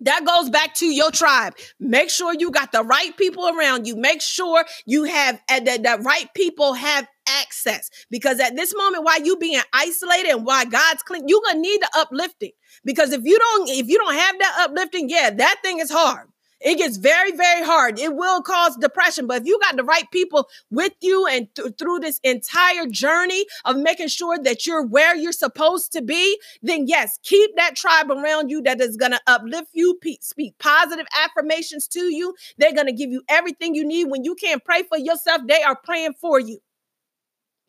That 0.00 0.24
goes 0.24 0.50
back 0.50 0.74
to 0.74 0.86
your 0.86 1.10
tribe. 1.10 1.54
Make 1.80 2.10
sure 2.10 2.34
you 2.34 2.50
got 2.50 2.70
the 2.70 2.82
right 2.84 3.16
people 3.16 3.48
around 3.48 3.86
you. 3.86 3.96
Make 3.96 4.20
sure 4.20 4.64
you 4.84 5.04
have 5.04 5.40
uh, 5.50 5.60
the, 5.60 5.78
the 5.78 6.02
right 6.02 6.28
people 6.34 6.74
have 6.74 7.08
access 7.46 7.90
because 8.10 8.40
at 8.40 8.56
this 8.56 8.74
moment 8.76 9.04
while 9.04 9.22
you 9.22 9.36
being 9.36 9.60
isolated 9.72 10.30
and 10.30 10.46
why 10.46 10.64
god's 10.64 11.02
clean 11.02 11.28
you're 11.28 11.42
gonna 11.46 11.60
need 11.60 11.80
the 11.82 11.90
uplifting. 11.96 12.52
Because 12.84 13.12
if 13.12 13.22
you 13.24 13.38
don't 13.38 13.68
if 13.70 13.88
you 13.88 13.98
don't 13.98 14.14
have 14.14 14.38
that 14.38 14.56
uplifting 14.70 15.08
yeah 15.10 15.30
that 15.30 15.56
thing 15.62 15.80
is 15.80 15.90
hard. 15.90 16.28
It 16.60 16.78
gets 16.78 16.96
very 16.96 17.32
very 17.32 17.64
hard. 17.64 17.98
It 18.00 18.14
will 18.16 18.42
cause 18.42 18.76
depression. 18.76 19.26
But 19.28 19.42
if 19.42 19.48
you 19.48 19.58
got 19.62 19.76
the 19.76 19.84
right 19.84 20.10
people 20.12 20.48
with 20.70 20.94
you 21.02 21.26
and 21.26 21.48
th- 21.56 21.74
through 21.78 22.00
this 22.00 22.20
entire 22.24 22.86
journey 22.86 23.46
of 23.66 23.76
making 23.76 24.08
sure 24.08 24.38
that 24.42 24.66
you're 24.66 24.84
where 24.86 25.16
you're 25.16 25.32
supposed 25.32 25.92
to 25.92 26.02
be 26.02 26.38
then 26.62 26.86
yes 26.88 27.18
keep 27.22 27.54
that 27.56 27.76
tribe 27.76 28.10
around 28.10 28.50
you 28.50 28.62
that 28.62 28.80
is 28.80 28.96
going 28.96 29.12
to 29.12 29.20
uplift 29.26 29.68
you 29.74 29.98
pe- 30.02 30.16
speak 30.22 30.54
positive 30.58 31.06
affirmations 31.24 31.88
to 31.88 32.00
you. 32.14 32.34
They're 32.58 32.74
going 32.74 32.86
to 32.88 32.92
give 32.94 33.10
you 33.10 33.22
everything 33.28 33.74
you 33.74 33.86
need. 33.86 34.06
When 34.06 34.24
you 34.24 34.34
can't 34.34 34.64
pray 34.64 34.82
for 34.84 34.98
yourself 34.98 35.42
they 35.48 35.62
are 35.62 35.76
praying 35.84 36.14
for 36.20 36.40
you 36.40 36.58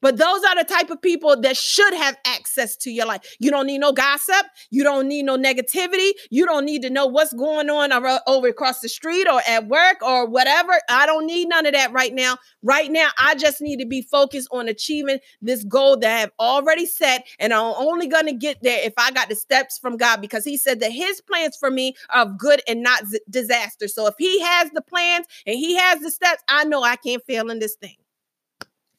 but 0.01 0.17
those 0.17 0.43
are 0.43 0.55
the 0.55 0.63
type 0.63 0.89
of 0.89 1.01
people 1.01 1.39
that 1.41 1.57
should 1.57 1.93
have 1.93 2.17
access 2.25 2.75
to 2.77 2.91
your 2.91 3.05
life. 3.05 3.35
You 3.39 3.51
don't 3.51 3.67
need 3.67 3.79
no 3.79 3.91
gossip. 3.91 4.45
You 4.69 4.83
don't 4.83 5.07
need 5.07 5.23
no 5.23 5.37
negativity. 5.37 6.11
You 6.29 6.45
don't 6.45 6.65
need 6.65 6.81
to 6.83 6.89
know 6.89 7.05
what's 7.05 7.33
going 7.33 7.69
on 7.69 7.91
over 8.27 8.47
across 8.47 8.79
the 8.81 8.89
street 8.89 9.27
or 9.27 9.41
at 9.47 9.67
work 9.67 9.97
or 10.01 10.27
whatever. 10.27 10.73
I 10.89 11.05
don't 11.05 11.25
need 11.25 11.47
none 11.49 11.65
of 11.65 11.73
that 11.73 11.91
right 11.91 12.13
now. 12.13 12.37
Right 12.61 12.91
now, 12.91 13.09
I 13.19 13.35
just 13.35 13.61
need 13.61 13.79
to 13.79 13.85
be 13.85 14.01
focused 14.01 14.47
on 14.51 14.67
achieving 14.67 15.19
this 15.41 15.63
goal 15.63 15.97
that 15.97 16.15
I 16.15 16.19
have 16.19 16.31
already 16.39 16.85
set. 16.85 17.25
And 17.39 17.53
I'm 17.53 17.73
only 17.77 18.07
going 18.07 18.25
to 18.27 18.33
get 18.33 18.61
there 18.61 18.85
if 18.85 18.93
I 18.97 19.11
got 19.11 19.29
the 19.29 19.35
steps 19.35 19.77
from 19.77 19.97
God 19.97 20.21
because 20.21 20.45
He 20.45 20.57
said 20.57 20.79
that 20.81 20.91
His 20.91 21.21
plans 21.21 21.57
for 21.57 21.71
me 21.71 21.95
are 22.13 22.23
of 22.23 22.37
good 22.37 22.61
and 22.67 22.83
not 22.83 23.05
z- 23.05 23.19
disaster. 23.29 23.87
So 23.87 24.07
if 24.07 24.15
He 24.17 24.39
has 24.41 24.69
the 24.71 24.81
plans 24.81 25.25
and 25.45 25.55
He 25.55 25.75
has 25.77 25.99
the 26.01 26.11
steps, 26.11 26.43
I 26.47 26.65
know 26.65 26.83
I 26.83 26.95
can't 26.97 27.23
fail 27.25 27.49
in 27.49 27.59
this 27.59 27.75
thing. 27.75 27.95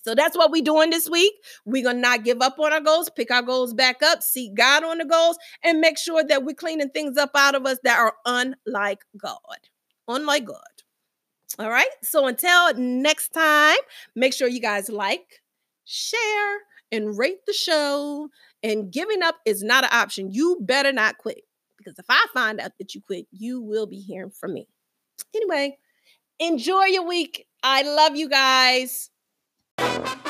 So 0.00 0.14
that's 0.14 0.36
what 0.36 0.50
we're 0.50 0.62
doing 0.62 0.90
this 0.90 1.08
week. 1.08 1.32
We're 1.64 1.82
going 1.82 1.96
to 1.96 2.02
not 2.02 2.24
give 2.24 2.40
up 2.40 2.58
on 2.58 2.72
our 2.72 2.80
goals, 2.80 3.10
pick 3.10 3.30
our 3.30 3.42
goals 3.42 3.74
back 3.74 4.02
up, 4.02 4.22
seek 4.22 4.54
God 4.54 4.84
on 4.84 4.98
the 4.98 5.04
goals, 5.04 5.38
and 5.64 5.80
make 5.80 5.98
sure 5.98 6.24
that 6.24 6.44
we're 6.44 6.54
cleaning 6.54 6.90
things 6.90 7.16
up 7.16 7.30
out 7.34 7.54
of 7.54 7.66
us 7.66 7.78
that 7.84 7.98
are 7.98 8.14
unlike 8.24 9.00
God. 9.16 9.38
Unlike 10.06 10.46
God. 10.46 10.62
All 11.58 11.70
right. 11.70 11.88
So 12.02 12.26
until 12.26 12.74
next 12.74 13.30
time, 13.30 13.76
make 14.14 14.32
sure 14.32 14.48
you 14.48 14.60
guys 14.60 14.88
like, 14.88 15.42
share, 15.84 16.58
and 16.92 17.18
rate 17.18 17.44
the 17.46 17.52
show. 17.52 18.28
And 18.62 18.92
giving 18.92 19.22
up 19.22 19.36
is 19.44 19.62
not 19.62 19.84
an 19.84 19.90
option. 19.92 20.32
You 20.32 20.58
better 20.60 20.92
not 20.92 21.18
quit 21.18 21.42
because 21.76 21.98
if 21.98 22.06
I 22.08 22.24
find 22.34 22.60
out 22.60 22.72
that 22.78 22.94
you 22.94 23.00
quit, 23.00 23.26
you 23.30 23.60
will 23.62 23.86
be 23.86 24.00
hearing 24.00 24.30
from 24.30 24.52
me. 24.52 24.68
Anyway, 25.34 25.78
enjoy 26.38 26.84
your 26.84 27.06
week. 27.06 27.46
I 27.62 27.82
love 27.82 28.16
you 28.16 28.28
guys. 28.28 29.10
Bye. 29.78 30.27